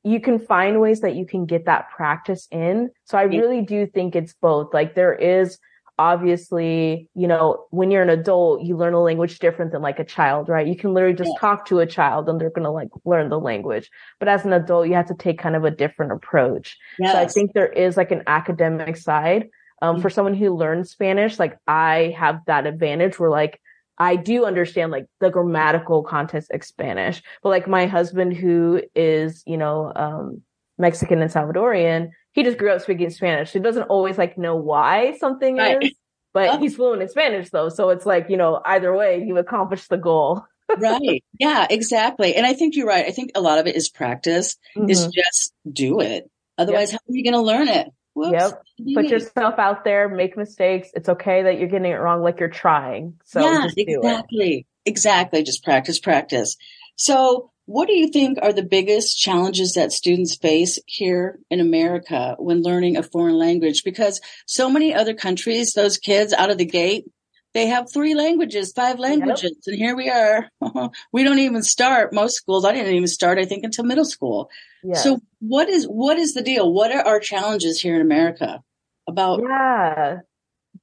you 0.03 0.21
can 0.21 0.39
find 0.39 0.81
ways 0.81 1.01
that 1.01 1.17
you 1.17 1.27
can 1.27 1.47
get 1.47 1.67
that 1.67 1.91
practice 1.91 2.47
in. 2.51 2.91
So 3.05 3.17
I 3.19 3.23
really 3.23 3.63
do 3.63 3.87
think 3.87 4.15
it's 4.15 4.35
both. 4.35 4.75
Like 4.75 4.95
there 4.95 5.15
is 5.15 5.59
obviously, 5.99 7.09
you 7.15 7.29
know, 7.29 7.67
when 7.71 7.91
you're 7.91 8.03
an 8.03 8.11
adult, 8.11 8.63
you 8.63 8.77
learn 8.77 8.95
a 8.95 9.03
language 9.03 9.39
different 9.39 9.73
than 9.73 9.83
like 9.83 9.99
a 9.99 10.05
child, 10.05 10.49
right? 10.49 10.67
You 10.67 10.77
can 10.77 10.93
literally 10.93 11.15
just 11.15 11.31
yeah. 11.35 11.41
talk 11.41 11.67
to 11.67 11.81
a 11.81 11.87
child 11.87 12.29
and 12.29 12.41
they're 12.41 12.51
going 12.51 12.65
to 12.65 12.71
like 12.71 12.89
learn 13.05 13.29
the 13.29 13.39
language. 13.39 13.91
But 14.19 14.29
as 14.29 14.45
an 14.45 14.53
adult, 14.53 14.89
you 14.89 14.95
have 14.95 15.09
to 15.09 15.15
take 15.15 15.39
kind 15.39 15.57
of 15.57 15.65
a 15.65 15.71
different 15.71 16.13
approach. 16.13 16.77
Yes. 16.99 17.13
So 17.13 17.19
I 17.19 17.27
think 17.27 17.53
there 17.53 17.73
is 17.73 17.97
like 17.97 18.11
an 18.11 18.23
academic 18.27 18.97
side. 18.97 19.49
Um, 19.83 19.97
mm-hmm. 19.97 20.03
for 20.03 20.11
someone 20.11 20.35
who 20.35 20.55
learns 20.55 20.91
Spanish, 20.91 21.39
like 21.39 21.59
I 21.67 22.15
have 22.17 22.41
that 22.47 22.67
advantage 22.67 23.19
where 23.19 23.29
like 23.29 23.61
I 23.99 24.17
do 24.17 24.45
understand 24.45 24.93
like 24.93 25.07
the 25.21 25.31
grammatical 25.31 26.03
context 26.03 26.51
of 26.53 26.65
Spanish, 26.65 27.23
but 27.43 27.51
like 27.51 27.69
my 27.69 27.87
husband 27.87 28.37
who 28.37 28.83
is, 28.95 29.43
you 29.47 29.57
know, 29.57 29.93
um, 29.95 30.43
Mexican 30.79 31.23
and 31.23 31.31
Salvadorian, 31.31 32.11
he 32.33 32.43
just 32.43 32.59
grew 32.59 32.73
up 32.73 32.81
speaking 32.81 33.11
Spanish. 33.11 33.53
He 33.53 33.61
doesn't 33.61 33.85
always 33.85 34.19
like 34.19 34.37
know 34.37 34.57
why 34.57 35.17
something 35.19 35.57
right. 35.57 35.83
is, 35.83 35.93
but 36.33 36.51
oh. 36.51 36.59
he's 36.59 36.77
fluent 36.77 37.03
in 37.03 37.09
Spanish 37.09 37.51
though. 37.51 37.69
So 37.69 37.91
it's 37.91 38.07
like, 38.07 38.27
you 38.29 38.37
know, 38.37 38.61
either 38.65 38.95
way, 38.95 39.23
you 39.25 39.39
accomplish 39.39 39.87
the 39.89 39.97
goal. 39.97 40.45
right. 40.79 41.23
Yeah, 41.39 41.67
exactly. 41.69 42.35
And 42.35 42.47
I 42.47 42.55
think 42.55 42.75
you're 42.75 42.87
right. 42.87 43.07
I 43.07 43.11
think 43.11 43.33
a 43.35 43.41
lot 43.41 43.59
of 43.59 43.67
it 43.67 43.77
is 43.77 43.89
practice, 43.89 44.57
mm-hmm. 44.77 44.91
is 44.91 45.07
just 45.09 45.53
do 45.71 46.01
it. 46.01 46.31
Otherwise, 46.57 46.93
yep. 46.93 47.01
how 47.07 47.13
are 47.13 47.17
you 47.17 47.25
going 47.25 47.35
to 47.35 47.41
learn 47.41 47.69
it? 47.69 47.89
Whoops. 48.15 48.33
Yep. 48.33 48.63
Put 48.95 49.07
yourself 49.07 49.59
out 49.59 49.85
there, 49.85 50.09
make 50.09 50.37
mistakes. 50.37 50.89
It's 50.95 51.09
okay 51.09 51.43
that 51.43 51.59
you're 51.59 51.69
getting 51.69 51.91
it 51.91 51.97
wrong, 51.97 52.23
like 52.23 52.39
you're 52.41 52.49
trying. 52.49 53.15
So 53.25 53.41
yeah, 53.41 53.67
exactly. 53.77 54.67
Exactly. 54.87 55.43
Just 55.43 55.65
practice, 55.65 55.99
practice. 55.99 56.57
So 56.97 57.51
what 57.67 57.89
do 57.89 57.95
you 57.95 58.09
think 58.09 58.39
are 58.43 58.53
the 58.53 58.63
biggest 58.63 59.19
challenges 59.19 59.73
that 59.73 59.93
students 59.93 60.37
face 60.37 60.79
here 60.87 61.39
in 61.51 61.61
America 61.61 62.37
when 62.39 62.63
learning 62.63 62.97
a 62.97 63.03
foreign 63.03 63.39
language? 63.39 63.85
Because 63.85 64.21
so 64.47 64.69
many 64.69 64.95
other 64.95 65.15
countries, 65.15 65.73
those 65.73 65.97
kids 65.97 66.33
out 66.33 66.51
of 66.51 66.59
the 66.59 66.67
gate, 66.67 67.07
they 67.55 67.69
have 67.69 67.91
three 67.91 68.15
languages, 68.15 68.73
five 68.75 68.99
languages, 68.99 69.43
yep. 69.45 69.63
and 69.67 69.77
here 69.77 69.97
we 69.97 70.11
are. 70.11 70.49
we 71.13 71.23
don't 71.23 71.39
even 71.39 71.63
start 71.63 72.13
most 72.13 72.35
schools. 72.35 72.65
I 72.65 72.73
didn't 72.73 72.95
even 72.95 73.07
start, 73.07 73.39
I 73.39 73.45
think, 73.45 73.65
until 73.65 73.85
middle 73.85 74.05
school. 74.05 74.51
So 74.93 75.21
what 75.39 75.71
is 75.71 75.87
what 75.87 76.19
is 76.19 76.35
the 76.35 76.43
deal? 76.43 76.71
What 76.71 76.93
are 76.93 77.07
our 77.07 77.19
challenges 77.19 77.81
here 77.81 77.95
in 77.95 78.03
America 78.03 78.63
about 79.09 79.41
Yeah. 79.41 80.19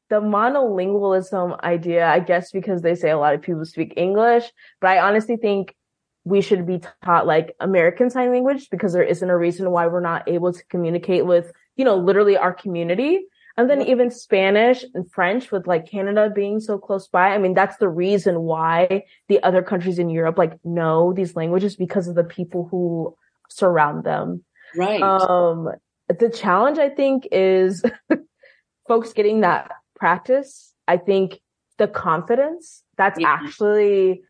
The 0.09 0.21
monolingualism 0.21 1.61
idea, 1.61 2.05
I 2.07 2.19
guess 2.19 2.51
because 2.51 2.81
they 2.81 2.95
say 2.95 3.11
a 3.11 3.17
lot 3.17 3.33
of 3.33 3.41
people 3.41 3.63
speak 3.65 3.93
English, 3.95 4.51
but 4.81 4.89
I 4.89 4.99
honestly 4.99 5.37
think 5.37 5.75
we 6.23 6.41
should 6.41 6.65
be 6.65 6.81
taught 7.03 7.25
like 7.25 7.55
American 7.59 8.09
Sign 8.09 8.31
Language 8.31 8.69
because 8.69 8.93
there 8.93 9.03
isn't 9.03 9.29
a 9.29 9.37
reason 9.37 9.71
why 9.71 9.87
we're 9.87 10.01
not 10.01 10.27
able 10.27 10.53
to 10.53 10.63
communicate 10.65 11.25
with, 11.25 11.51
you 11.75 11.85
know, 11.85 11.95
literally 11.95 12.37
our 12.37 12.53
community. 12.53 13.25
And 13.57 13.69
then 13.69 13.81
even 13.81 14.09
Spanish 14.11 14.85
and 14.93 15.11
French 15.11 15.51
with 15.51 15.67
like 15.67 15.89
Canada 15.89 16.31
being 16.33 16.59
so 16.59 16.77
close 16.77 17.07
by. 17.07 17.29
I 17.29 17.37
mean, 17.37 17.53
that's 17.53 17.77
the 17.77 17.89
reason 17.89 18.41
why 18.41 19.03
the 19.27 19.43
other 19.43 19.61
countries 19.61 19.99
in 19.99 20.09
Europe 20.09 20.37
like 20.37 20.57
know 20.63 21.11
these 21.13 21.35
languages 21.35 21.75
because 21.75 22.07
of 22.07 22.15
the 22.15 22.23
people 22.23 22.67
who 22.71 23.15
surround 23.49 24.03
them. 24.03 24.43
Right. 24.75 25.01
Um, 25.01 25.69
the 26.07 26.29
challenge 26.29 26.77
I 26.77 26.89
think 26.89 27.27
is 27.31 27.83
folks 28.87 29.13
getting 29.13 29.41
that 29.41 29.71
practice. 29.95 30.73
I 30.87 30.97
think 30.97 31.39
the 31.77 31.87
confidence 31.87 32.83
that's 32.97 33.19
yeah. 33.19 33.37
actually, 33.41 34.21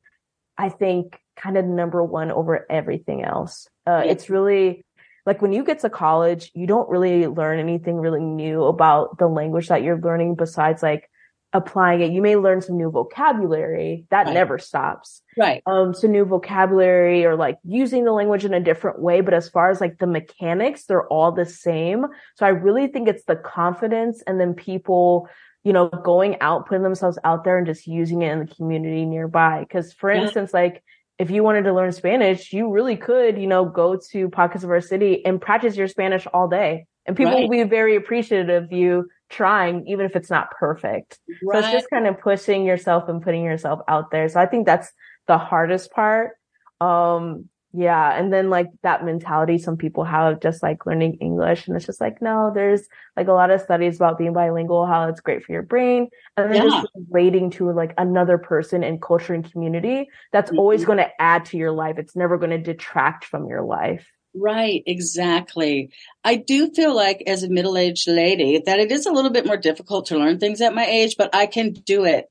I 0.57 0.69
think 0.69 1.20
kind 1.35 1.57
of 1.57 1.65
number 1.65 2.03
one 2.03 2.31
over 2.31 2.65
everything 2.69 3.23
else. 3.23 3.67
Uh, 3.87 4.01
yeah. 4.05 4.11
It's 4.11 4.29
really 4.29 4.85
like 5.25 5.41
when 5.41 5.53
you 5.53 5.63
get 5.63 5.79
to 5.79 5.89
college, 5.89 6.51
you 6.53 6.67
don't 6.67 6.89
really 6.89 7.27
learn 7.27 7.59
anything 7.59 7.97
really 7.97 8.23
new 8.23 8.63
about 8.63 9.17
the 9.17 9.27
language 9.27 9.67
that 9.67 9.83
you're 9.83 9.99
learning 9.99 10.35
besides 10.35 10.81
like 10.81 11.09
applying 11.53 12.01
it. 12.01 12.11
You 12.11 12.21
may 12.21 12.37
learn 12.37 12.61
some 12.61 12.77
new 12.77 12.89
vocabulary 12.89 14.05
that 14.09 14.25
right. 14.25 14.33
never 14.33 14.57
stops. 14.57 15.21
Right. 15.37 15.61
Um, 15.65 15.93
so 15.93 16.07
new 16.07 16.25
vocabulary 16.25 17.25
or 17.25 17.35
like 17.35 17.57
using 17.63 18.05
the 18.05 18.13
language 18.13 18.45
in 18.45 18.53
a 18.53 18.59
different 18.59 19.01
way. 19.01 19.21
But 19.21 19.33
as 19.33 19.49
far 19.49 19.69
as 19.69 19.81
like 19.81 19.99
the 19.99 20.07
mechanics, 20.07 20.85
they're 20.85 21.07
all 21.07 21.31
the 21.31 21.45
same. 21.45 22.05
So 22.35 22.45
I 22.45 22.49
really 22.49 22.87
think 22.87 23.07
it's 23.07 23.25
the 23.25 23.35
confidence 23.35 24.23
and 24.25 24.39
then 24.39 24.53
people 24.53 25.27
you 25.63 25.73
know, 25.73 25.89
going 25.89 26.37
out, 26.41 26.67
putting 26.67 26.81
themselves 26.81 27.19
out 27.23 27.43
there 27.43 27.57
and 27.57 27.67
just 27.67 27.85
using 27.85 28.23
it 28.23 28.31
in 28.31 28.39
the 28.39 28.55
community 28.55 29.05
nearby. 29.05 29.65
Cause 29.71 29.93
for 29.93 30.11
yeah. 30.11 30.23
instance, 30.23 30.53
like 30.53 30.83
if 31.21 31.29
you 31.29 31.43
wanted 31.43 31.65
to 31.65 31.73
learn 31.73 31.91
Spanish, 31.91 32.51
you 32.51 32.71
really 32.71 32.97
could, 32.97 33.37
you 33.37 33.45
know, 33.45 33.63
go 33.63 33.95
to 34.09 34.27
pockets 34.29 34.63
of 34.63 34.71
our 34.71 34.81
city 34.81 35.23
and 35.23 35.39
practice 35.39 35.75
your 35.75 35.87
Spanish 35.87 36.25
all 36.33 36.47
day. 36.47 36.87
And 37.05 37.15
people 37.15 37.33
right. 37.33 37.43
will 37.43 37.63
be 37.63 37.63
very 37.63 37.95
appreciative 37.95 38.63
of 38.63 38.71
you 38.71 39.07
trying, 39.29 39.85
even 39.85 40.07
if 40.07 40.15
it's 40.15 40.31
not 40.31 40.49
perfect. 40.49 41.19
Right. 41.43 41.53
So 41.53 41.59
it's 41.59 41.71
just 41.71 41.91
kind 41.91 42.07
of 42.07 42.19
pushing 42.19 42.65
yourself 42.65 43.07
and 43.07 43.21
putting 43.21 43.43
yourself 43.43 43.81
out 43.87 44.09
there. 44.09 44.29
So 44.29 44.39
I 44.39 44.47
think 44.47 44.65
that's 44.65 44.91
the 45.27 45.37
hardest 45.37 45.91
part. 45.91 46.31
Um, 46.79 47.49
yeah. 47.73 48.17
And 48.17 48.33
then 48.33 48.49
like 48.49 48.67
that 48.83 49.05
mentality 49.05 49.57
some 49.57 49.77
people 49.77 50.03
have 50.03 50.41
just 50.41 50.61
like 50.61 50.85
learning 50.85 51.17
English. 51.21 51.67
And 51.67 51.75
it's 51.75 51.85
just 51.85 52.01
like, 52.01 52.21
no, 52.21 52.51
there's 52.53 52.87
like 53.15 53.27
a 53.27 53.33
lot 53.33 53.49
of 53.49 53.61
studies 53.61 53.95
about 53.95 54.17
being 54.17 54.33
bilingual, 54.33 54.85
how 54.85 55.07
it's 55.07 55.21
great 55.21 55.43
for 55.43 55.53
your 55.53 55.61
brain. 55.61 56.09
And 56.35 56.51
then 56.51 56.63
yeah. 56.63 56.81
just 56.81 56.87
relating 57.09 57.49
to 57.51 57.71
like 57.71 57.93
another 57.97 58.37
person 58.37 58.83
and 58.83 59.01
culture 59.01 59.33
and 59.33 59.49
community. 59.49 60.09
That's 60.33 60.51
mm-hmm. 60.51 60.59
always 60.59 60.83
going 60.83 60.97
to 60.97 61.09
add 61.21 61.45
to 61.45 61.57
your 61.57 61.71
life. 61.71 61.97
It's 61.97 62.15
never 62.15 62.37
going 62.37 62.51
to 62.51 62.57
detract 62.57 63.23
from 63.23 63.47
your 63.47 63.63
life. 63.63 64.05
Right, 64.33 64.81
exactly. 64.85 65.91
I 66.23 66.37
do 66.37 66.71
feel 66.71 66.95
like 66.95 67.23
as 67.27 67.43
a 67.43 67.49
middle 67.49 67.77
aged 67.77 68.07
lady 68.07 68.61
that 68.65 68.79
it 68.79 68.91
is 68.91 69.05
a 69.05 69.11
little 69.11 69.31
bit 69.31 69.45
more 69.45 69.57
difficult 69.57 70.05
to 70.07 70.17
learn 70.17 70.39
things 70.39 70.61
at 70.61 70.73
my 70.73 70.85
age, 70.85 71.15
but 71.17 71.35
I 71.35 71.47
can 71.47 71.73
do 71.73 72.05
it 72.05 72.30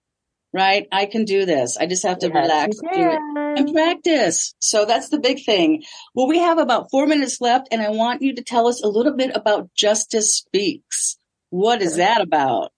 right? 0.53 0.87
I 0.91 1.07
can 1.07 1.25
do 1.25 1.45
this. 1.45 1.77
I 1.77 1.87
just 1.87 2.03
have 2.05 2.19
to 2.21 2.29
yes, 2.29 2.35
relax 2.35 2.77
and 2.85 3.73
practice. 3.73 4.55
So 4.59 4.85
that's 4.85 5.09
the 5.09 5.21
big 5.21 5.45
thing. 5.45 5.83
Well, 6.15 6.29
we 6.29 6.39
have 6.39 6.59
about 6.59 6.91
four 6.91 7.07
minutes 7.07 7.41
left 7.41 7.69
and 7.71 7.81
I 7.81 7.91
want 7.91 8.23
you 8.23 8.35
to 8.35 8.43
tell 8.43 8.67
us 8.67 8.83
a 8.83 8.89
little 8.89 9.17
bit 9.17 9.31
about 9.35 9.73
Justice 9.75 10.35
Speaks. 10.35 11.19
What 11.51 11.83
is 11.83 11.97
that 11.97 12.21
about? 12.21 12.73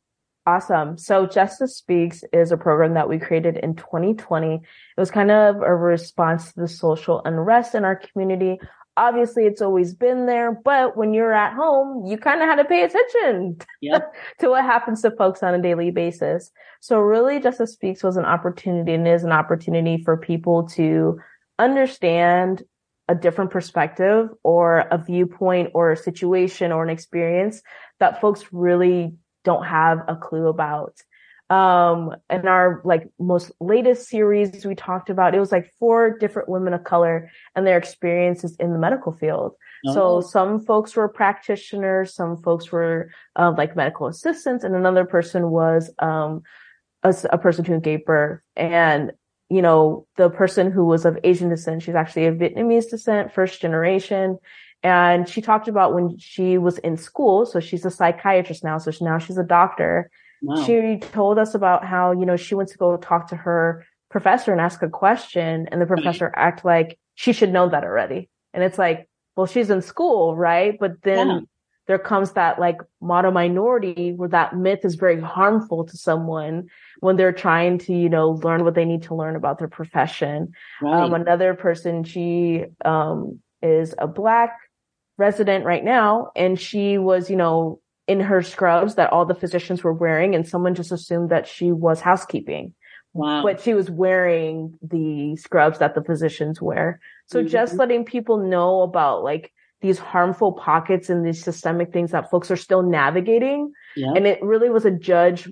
Awesome. 0.45 0.99
So 0.99 1.27
Justice 1.27 1.77
Speaks 1.77 2.25
is 2.33 2.51
a 2.51 2.57
program 2.57 2.95
that 2.95 3.09
we 3.09 3.21
created 3.21 3.57
in 3.57 3.77
2020. 3.77 4.57
It 4.57 4.61
was 4.97 5.11
kind 5.11 5.31
of 5.31 5.57
a 5.57 5.75
response 5.75 6.53
to 6.53 6.61
the 6.61 6.69
social 6.69 7.23
unrest 7.25 7.77
in 7.77 7.85
our 7.85 7.95
community. 7.95 8.59
Obviously, 8.97 9.47
it's 9.47 9.63
always 9.63 9.95
been 9.95 10.27
there, 10.27 10.53
but 10.53 10.97
when 10.97 11.15
you're 11.15 11.33
at 11.33 11.55
home, 11.55 12.05
you 12.07 12.19
kind 12.19 12.43
of 12.43 12.49
had 12.49 12.57
to 12.57 12.65
pay 12.65 12.83
attention 12.85 13.57
yep. 13.81 14.15
to 14.39 14.51
what 14.51 14.65
happens 14.65 15.01
to 15.03 15.11
folks 15.11 15.43
on 15.43 15.55
a 15.55 15.63
daily 15.63 15.91
basis. 15.91 16.51
So 16.81 16.99
really 16.99 17.41
Justice 17.41 17.73
Speaks 17.73 18.03
was 18.03 18.17
an 18.17 18.25
opportunity 18.25 18.93
and 18.93 19.09
is 19.09 19.25
an 19.25 19.33
opportunity 19.33 20.03
for 20.05 20.17
people 20.17 20.69
to 20.71 21.21
understand 21.59 22.65
a 23.09 23.15
different 23.15 23.51
perspective 23.51 24.29
or 24.43 24.81
a 24.91 24.99
viewpoint 24.99 25.71
or 25.75 25.93
a 25.93 25.97
situation 25.97 26.73
or 26.73 26.83
an 26.83 26.91
experience 26.91 27.63
that 27.99 28.21
folks 28.21 28.45
really 28.53 29.15
don't 29.45 29.65
have 29.65 29.99
a 30.09 30.17
clue 30.17 30.49
about. 30.49 30.95
Um, 31.53 32.17
in 32.31 32.49
our 32.49 32.81
like 32.83 33.11
most 33.19 33.53
latest 33.61 34.09
series 34.09 34.65
we 34.65 34.75
talked 34.75 35.11
about, 35.11 35.35
it 35.35 35.41
was 35.41 35.53
like 35.53 35.71
four 35.79 36.17
different 36.19 36.49
women 36.49 36.73
of 36.73 36.85
color 36.85 37.31
and 37.55 37.67
their 37.67 37.77
experiences 37.77 38.57
in 38.59 38.73
the 38.73 38.79
medical 38.79 39.13
field. 39.13 39.53
Oh. 39.87 39.93
So 39.93 40.21
some 40.23 40.65
folks 40.65 40.97
were 40.97 41.09
practitioners, 41.09 42.15
some 42.15 42.39
folks 42.39 42.73
were 42.73 43.11
uh, 43.37 43.53
like 43.55 43.77
medical 43.77 44.07
assistants, 44.07 44.65
and 44.65 44.75
another 44.75 45.05
person 45.05 45.51
was 45.51 45.93
um, 45.99 46.43
a, 47.03 47.15
a 47.31 47.37
person 47.37 47.67
who 47.67 47.81
gave 47.81 48.07
birth. 48.07 48.41
And 48.57 49.13
you 49.51 49.61
know, 49.61 50.07
the 50.17 50.31
person 50.31 50.73
who 50.73 50.87
was 50.87 51.05
of 51.05 51.19
Asian 51.23 51.51
descent, 51.51 51.83
she's 51.83 51.95
actually 51.95 52.25
of 52.25 52.37
Vietnamese 52.37 52.89
descent, 52.89 53.35
first 53.35 53.61
generation. 53.61 54.39
And 54.83 55.29
she 55.29 55.43
talked 55.43 55.69
about 55.69 55.93
when 55.93 56.17
she 56.19 56.57
was 56.57 56.79
in 56.79 56.97
school. 56.97 57.45
So 57.45 57.61
she's 57.61 57.85
a 57.85 57.91
psychiatrist 57.91 58.65
now. 58.65 58.79
So 58.79 58.91
now 59.03 59.19
she's 59.19 59.37
a 59.37 59.45
doctor. 59.45 60.11
Wow. 60.43 60.65
She 60.65 60.99
told 60.99 61.39
us 61.39 61.55
about 61.55 61.85
how, 61.85 62.13
you 62.13 62.27
know, 62.27 62.37
she 62.37 62.55
went 62.55 62.69
to 62.71 62.79
go 62.79 62.97
talk 62.97 63.29
to 63.29 63.37
her 63.37 63.87
professor 64.11 64.53
and 64.53 64.61
ask 64.61 64.83
a 64.83 64.89
question 64.89 65.69
and 65.71 65.81
the 65.81 65.87
professor 65.87 66.27
mm 66.27 66.33
act 66.35 66.65
like 66.65 66.99
she 67.15 67.33
should 67.33 67.53
know 67.53 67.69
that 67.69 67.85
already. 67.85 68.29
And 68.53 68.65
it's 68.65 68.79
like, 68.79 69.09
well, 69.37 69.47
she's 69.47 69.71
in 69.71 69.83
school, 69.83 70.37
right? 70.37 70.77
But 70.79 71.03
then 71.03 71.29
yeah. 71.29 71.41
there 71.87 71.99
comes 71.99 72.33
that 72.33 72.59
like 72.59 72.79
model 73.01 73.33
minority 73.33 74.13
where 74.13 74.29
that 74.31 74.57
myth 74.57 74.81
is 74.85 74.97
very 74.97 75.21
harmful 75.21 75.85
to 75.85 75.97
someone 75.97 76.69
when 77.01 77.17
they're 77.17 77.33
trying 77.33 77.79
to, 77.79 77.93
you 77.93 78.09
know, 78.09 78.31
learn 78.31 78.65
what 78.65 78.75
they 78.75 78.85
need 78.85 79.03
to 79.05 79.15
learn 79.15 79.37
about 79.37 79.59
their 79.59 79.69
profession. 79.69 80.53
Right. 80.81 81.03
Um, 81.03 81.15
another 81.15 81.55
person, 81.55 82.05
she, 82.05 82.65
um, 82.85 83.41
is 83.63 83.95
a 83.99 84.09
black 84.09 84.59
resident 85.19 85.65
right 85.65 85.85
now 85.85 86.31
and 86.35 86.59
she 86.59 86.99
was, 86.99 87.31
you 87.31 87.37
know, 87.37 87.81
in 88.09 88.21
her 88.21 88.43
scrubs 88.43 88.97
that 88.97 89.13
all 89.13 89.25
the 89.25 89.35
physicians 89.35 89.85
were 89.85 89.93
wearing 89.93 90.35
and 90.35 90.47
someone 90.47 90.75
just 90.75 90.93
assumed 90.93 91.31
that 91.31 91.47
she 91.47 91.71
was 91.71 92.01
housekeeping. 92.01 92.75
Wow. 93.15 93.43
But 93.43 93.61
she 93.61 93.75
was 93.75 93.91
wearing 93.91 94.79
the 94.83 95.37
scrubs 95.37 95.79
that 95.79 95.95
the 95.95 96.03
physicians 96.03 96.61
wear. 96.61 97.01
So 97.27 97.41
mm-hmm. 97.41 97.49
just 97.49 97.75
letting 97.75 98.05
people 98.05 98.39
know 98.39 98.83
about 98.83 99.23
like 99.23 99.53
these 99.83 99.99
harmful 99.99 100.53
pockets 100.53 101.11
and 101.11 101.27
these 101.27 101.43
systemic 101.43 101.93
things 101.93 102.13
that 102.13 102.31
folks 102.31 102.51
are 102.51 102.57
still 102.57 102.83
navigating. 102.83 103.73
Yeah. 103.97 104.13
And 104.17 104.27
it 104.27 104.43
really 104.43 104.71
was 104.71 104.85
a 104.85 104.91
judge 104.91 105.49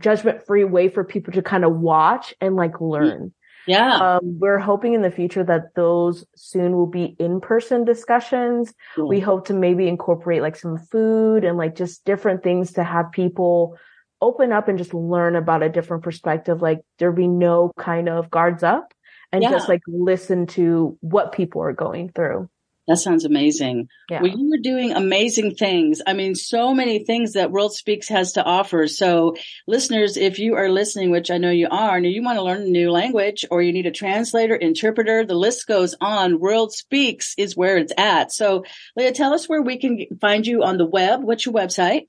judgment 0.00 0.46
free 0.46 0.64
way 0.64 0.88
for 0.88 1.04
people 1.04 1.32
to 1.34 1.42
kind 1.42 1.64
of 1.64 1.76
watch 1.76 2.34
and 2.40 2.56
like 2.56 2.80
learn. 2.80 3.34
Yeah. 3.66 3.96
Um, 3.96 4.38
we're 4.38 4.58
hoping 4.58 4.94
in 4.94 5.02
the 5.02 5.10
future 5.10 5.44
that 5.44 5.74
those 5.74 6.24
soon 6.36 6.72
will 6.72 6.86
be 6.86 7.16
in-person 7.18 7.84
discussions. 7.84 8.72
Yeah. 8.96 9.04
We 9.04 9.20
hope 9.20 9.46
to 9.46 9.54
maybe 9.54 9.88
incorporate 9.88 10.42
like 10.42 10.56
some 10.56 10.78
food 10.78 11.44
and 11.44 11.56
like 11.56 11.74
just 11.74 12.04
different 12.04 12.42
things 12.42 12.72
to 12.74 12.84
have 12.84 13.12
people 13.12 13.76
open 14.20 14.52
up 14.52 14.68
and 14.68 14.78
just 14.78 14.94
learn 14.94 15.36
about 15.36 15.62
a 15.62 15.68
different 15.68 16.02
perspective. 16.02 16.62
Like 16.62 16.80
there 16.98 17.12
be 17.12 17.28
no 17.28 17.72
kind 17.78 18.08
of 18.08 18.30
guards 18.30 18.62
up 18.62 18.92
and 19.32 19.42
yeah. 19.42 19.50
just 19.50 19.68
like 19.68 19.82
listen 19.86 20.46
to 20.46 20.96
what 21.00 21.32
people 21.32 21.62
are 21.62 21.72
going 21.72 22.10
through. 22.10 22.48
That 22.86 22.98
sounds 22.98 23.24
amazing. 23.24 23.88
Yeah. 24.10 24.20
Well, 24.20 24.36
you 24.36 24.50
were 24.50 24.58
doing 24.58 24.92
amazing 24.92 25.54
things. 25.54 26.02
I 26.06 26.12
mean, 26.12 26.34
so 26.34 26.74
many 26.74 27.02
things 27.02 27.32
that 27.32 27.50
World 27.50 27.74
Speaks 27.74 28.08
has 28.08 28.32
to 28.32 28.44
offer. 28.44 28.86
So 28.88 29.36
listeners, 29.66 30.18
if 30.18 30.38
you 30.38 30.56
are 30.56 30.68
listening, 30.68 31.10
which 31.10 31.30
I 31.30 31.38
know 31.38 31.48
you 31.50 31.68
are, 31.70 31.96
and 31.96 32.04
you 32.04 32.22
want 32.22 32.36
to 32.36 32.44
learn 32.44 32.60
a 32.62 32.66
new 32.66 32.90
language 32.90 33.46
or 33.50 33.62
you 33.62 33.72
need 33.72 33.86
a 33.86 33.90
translator, 33.90 34.54
interpreter, 34.54 35.24
the 35.24 35.34
list 35.34 35.66
goes 35.66 35.94
on. 35.98 36.40
World 36.40 36.74
Speaks 36.74 37.32
is 37.38 37.56
where 37.56 37.78
it's 37.78 37.94
at. 37.96 38.32
So 38.32 38.64
Leah, 38.96 39.12
tell 39.12 39.32
us 39.32 39.48
where 39.48 39.62
we 39.62 39.78
can 39.78 40.04
find 40.20 40.46
you 40.46 40.62
on 40.62 40.76
the 40.76 40.84
web. 40.84 41.24
What's 41.24 41.46
your 41.46 41.54
website? 41.54 42.08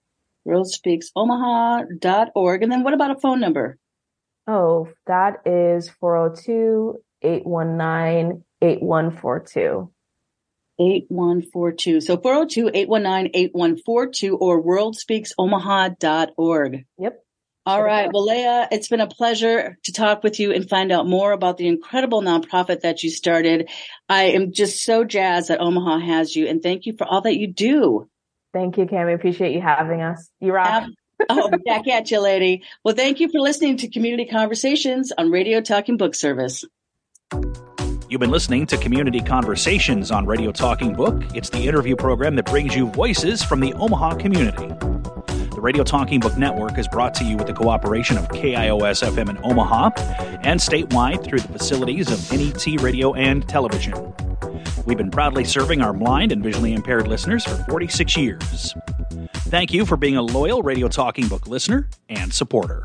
Worldspeaksomaha.org. 0.47 2.63
And 2.63 2.73
then 2.73 2.83
what 2.83 2.95
about 2.95 3.13
a 3.13 3.21
phone 3.21 3.41
number? 3.41 3.79
Oh, 4.49 4.89
that 5.07 5.47
is 5.47 5.89
402 6.01 6.97
819 7.23 8.45
8142. 8.63 9.93
8142. 10.81 12.01
So 12.01 12.17
402-819-8142 12.17 14.41
or 14.41 14.63
worldspeaksomaha.org. 14.63 16.85
Yep. 16.99 17.25
All 17.67 17.83
right. 17.83 18.09
Well, 18.13 18.25
Leah, 18.25 18.69
it's 18.71 18.87
been 18.89 19.03
a 19.03 19.09
pleasure 19.09 19.77
to 19.85 19.93
talk 19.93 20.23
with 20.23 20.41
you 20.41 20.53
and 20.53 20.67
find 20.69 20.91
out 20.91 21.07
more 21.07 21.33
about 21.33 21.59
the 21.59 21.67
incredible 21.67 22.23
nonprofit 22.23 22.81
that 22.81 23.03
you 23.03 23.11
started. 23.11 23.69
I 24.09 24.25
am 24.27 24.53
just 24.53 24.85
so 24.85 25.05
jazzed 25.05 25.49
that 25.49 25.61
Omaha 25.61 25.99
has 25.99 26.35
you 26.35 26.47
and 26.47 26.63
thank 26.63 26.87
you 26.87 26.95
for 26.97 27.07
all 27.07 27.21
that 27.23 27.37
you 27.37 27.53
do. 27.53 28.09
Thank 28.55 28.79
you, 28.79 28.87
Cami. 28.87 29.15
Appreciate 29.15 29.53
you 29.53 29.61
having 29.61 30.01
us. 30.01 30.31
You 30.41 30.53
rock 30.53 30.89
oh, 31.29 31.51
back 31.67 31.89
at 31.89 32.11
you, 32.11 32.21
lady. 32.21 32.63
Well, 32.85 32.95
thank 32.95 33.21
you 33.21 33.29
for 33.29 33.41
listening 33.41 33.77
to 33.79 33.89
Community 33.89 34.25
Conversations 34.25 35.13
on 35.17 35.31
Radio 35.31 35.61
Talking 35.61 35.97
Book 35.97 36.15
Service. 36.15 36.65
You've 38.09 38.21
been 38.21 38.31
listening 38.31 38.67
to 38.69 38.79
Community 38.79 39.21
Conversations 39.21 40.11
on 40.11 40.25
Radio 40.25 40.51
Talking 40.51 40.95
Book. 40.95 41.23
It's 41.35 41.51
the 41.51 41.67
interview 41.67 41.95
program 41.95 42.37
that 42.37 42.47
brings 42.47 42.75
you 42.75 42.87
voices 42.87 43.43
from 43.43 43.61
the 43.61 43.75
Omaha 43.75 44.15
community. 44.15 44.69
The 45.59 45.61
Radio 45.61 45.83
Talking 45.83 46.21
Book 46.21 46.39
Network 46.39 46.79
is 46.79 46.89
brought 46.89 47.15
to 47.15 47.25
you 47.25 47.37
with 47.37 47.49
the 47.49 47.53
cooperation 47.53 48.17
of 48.17 48.29
KIOS 48.29 49.07
FM 49.07 49.29
in 49.29 49.39
Omaha 49.43 49.91
and 50.43 50.61
statewide 50.61 51.25
through 51.25 51.41
the 51.41 51.49
facilities 51.49 52.11
of 52.11 52.33
NET 52.33 52.81
Radio 52.81 53.13
and 53.13 53.47
Television. 53.49 54.15
We've 54.87 54.97
been 54.97 55.11
proudly 55.11 55.45
serving 55.45 55.83
our 55.83 55.93
blind 55.93 56.33
and 56.33 56.43
visually 56.43 56.73
impaired 56.73 57.09
listeners 57.09 57.45
for 57.45 57.57
46 57.65 58.17
years. 58.17 58.75
Thank 59.33 59.73
you 59.73 59.87
for 59.87 59.97
being 59.97 60.17
a 60.17 60.23
loyal 60.23 60.63
Radio 60.63 60.89
Talking 60.89 61.29
Book 61.29 61.47
listener 61.47 61.89
and 62.09 62.33
supporter. 62.33 62.85